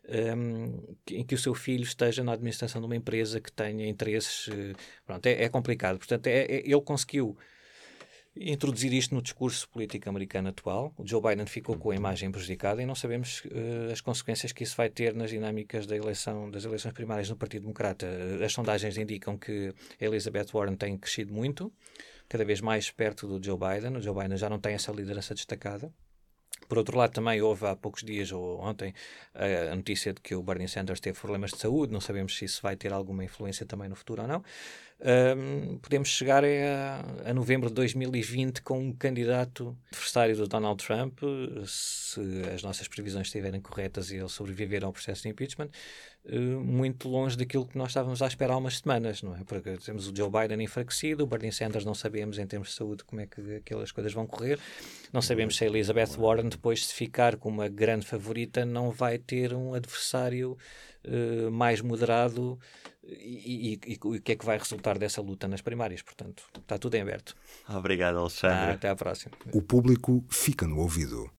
um, 0.09 0.97
em 1.11 1.25
que 1.25 1.35
o 1.35 1.39
seu 1.39 1.55
filho 1.55 1.83
esteja 1.83 2.25
na 2.25 2.33
administração 2.33 2.81
de 2.81 2.87
uma 2.87 2.97
empresa 2.97 3.41
que 3.41 3.53
tenha 3.53 3.87
interesses. 3.87 4.49
Uh, 4.49 4.75
pronto, 5.05 5.27
é, 5.27 5.45
é, 5.45 5.49
complicado. 5.49 5.99
Portanto, 5.99 6.27
é, 6.27 6.41
é, 6.41 6.57
ele 6.65 6.81
conseguiu 6.81 7.37
introduzir 8.41 8.93
isto 8.93 9.15
no 9.15 9.21
discurso 9.21 9.69
político 9.69 10.09
americano 10.09 10.49
atual. 10.49 10.95
O 10.97 11.07
Joe 11.07 11.21
Biden 11.21 11.47
ficou 11.47 11.77
com 11.77 11.91
a 11.91 11.97
imagem 11.97 12.31
prejudicada 12.31 12.81
e 12.81 12.87
não 12.87 12.95
sabemos 12.95 13.43
uh, 13.47 13.93
as 13.93 14.01
consequências 14.01 14.53
que 14.53 14.63
isso 14.63 14.77
vai 14.77 14.89
ter 14.89 15.15
nas 15.15 15.31
dinâmicas 15.31 15.87
da 15.87 15.97
eleição, 15.97 16.51
das 16.51 16.65
eleições 16.65 16.93
primárias 16.93 17.29
no 17.29 17.37
Partido 17.37 17.63
Democrata. 17.63 18.07
As 18.45 18.53
sondagens 18.53 18.97
indicam 18.97 19.37
que 19.37 19.75
a 20.01 20.05
Elizabeth 20.05 20.47
Warren 20.53 20.77
tem 20.77 20.97
crescido 20.97 21.33
muito, 21.35 21.73
cada 22.29 22.45
vez 22.45 22.61
mais 22.61 22.91
perto 22.91 23.27
do 23.27 23.45
Joe 23.45 23.59
Biden. 23.59 23.97
O 23.97 24.01
Joe 24.01 24.15
Biden 24.15 24.37
já 24.37 24.49
não 24.49 24.59
tem 24.59 24.75
essa 24.75 24.93
liderança 24.93 25.35
destacada. 25.35 25.93
Por 26.67 26.79
outro 26.79 26.97
lado, 26.97 27.13
também 27.13 27.41
houve 27.41 27.67
há 27.67 27.77
poucos 27.77 28.03
dias, 28.03 28.33
ou 28.33 28.61
ontem, 28.61 28.95
a 29.35 29.75
notícia 29.75 30.13
de 30.13 30.21
que 30.21 30.35
o 30.35 30.43
Bernie 30.43 30.69
Sanders 30.69 31.01
teve 31.01 31.19
problemas 31.19 31.51
de 31.51 31.59
saúde. 31.59 31.93
Não 31.93 32.01
sabemos 32.01 32.37
se 32.37 32.45
isso 32.45 32.61
vai 32.63 32.77
ter 32.77 32.93
alguma 32.93 33.25
influência 33.25 33.65
também 33.65 33.89
no 33.89 33.95
futuro 33.95 34.23
ou 34.23 34.29
não. 34.29 34.45
Um, 35.01 35.79
podemos 35.79 36.09
chegar 36.09 36.45
a, 36.45 37.31
a, 37.31 37.33
novembro 37.33 37.69
de 37.69 37.75
2020 37.77 38.63
com 38.63 38.81
um 38.81 38.93
candidato 38.93 39.77
adversário 39.93 40.37
do 40.37 40.49
Donald 40.49 40.85
Trump, 40.85 41.21
se 41.65 42.21
as 42.53 42.65
nossas 42.65 42.89
previsões 42.89 43.29
estiverem 43.29 43.61
corretas 43.61 44.11
e 44.11 44.17
ele 44.17 44.29
sobreviver 44.29 44.85
ao 44.85 44.93
processo 44.93 45.23
de 45.23 45.29
impeachment, 45.29 45.69
uh, 46.25 46.37
muito 46.37 47.09
longe 47.09 47.37
daquilo 47.37 47.65
que 47.65 47.79
nós 47.79 47.91
estávamos 47.91 48.21
à 48.23 48.27
esperar 48.27 48.55
há 48.55 48.57
umas 48.57 48.79
semanas, 48.79 49.23
não 49.23 49.37
é? 49.37 49.45
Porque 49.45 49.77
temos 49.77 50.09
o 50.09 50.17
Joe 50.17 50.29
Biden 50.29 50.65
enfraquecido, 50.65 51.23
o 51.23 51.27
Bernie 51.29 51.53
Sanders 51.53 51.85
não 51.85 51.95
sabemos 51.95 52.37
em 52.37 52.47
termos 52.49 52.71
de 52.71 52.75
saúde 52.75 53.05
como 53.05 53.21
é 53.21 53.27
que 53.27 53.55
aquelas 53.55 53.93
coisas 53.93 54.13
vão 54.13 54.27
correr, 54.27 54.59
não 55.13 55.23
sabemos 55.23 55.57
se 55.57 55.63
a 55.63 55.69
Elizabeth 55.69 56.17
Warren, 56.19 56.49
depois 56.49 56.81
de 56.81 56.93
ficar 56.93 57.37
como 57.37 57.61
uma 57.61 57.69
grande 57.69 58.05
favorita, 58.05 58.65
não 58.65 58.91
vai 58.91 59.17
ter 59.17 59.55
um 59.55 59.75
adversário 59.75 60.59
uh, 61.05 61.53
mais 61.53 61.81
moderado 61.81 62.59
e, 63.09 63.81
e, 63.87 63.93
e, 63.93 63.99
o 64.03 64.21
que 64.21 64.33
é 64.33 64.37
que 64.37 64.45
vai 64.45 64.59
resultar 64.59 64.99
dessa 64.99 65.23
luta 65.23 65.49
nas 65.49 65.63
primárias. 65.63 66.03
Portanto, 66.03 66.43
está 66.57 66.79
tudo 66.79 66.95
em 66.95 67.01
aberto. 67.01 67.35
Obrigado, 67.69 68.19
Alexandre. 68.19 68.57
Ah, 68.57 68.73
até 68.73 68.89
à 68.89 68.97
próxima. 68.97 69.33
O 69.53 69.63
público 69.63 70.23
fica 70.29 70.67
no 70.67 70.79
ouvido. 70.79 71.27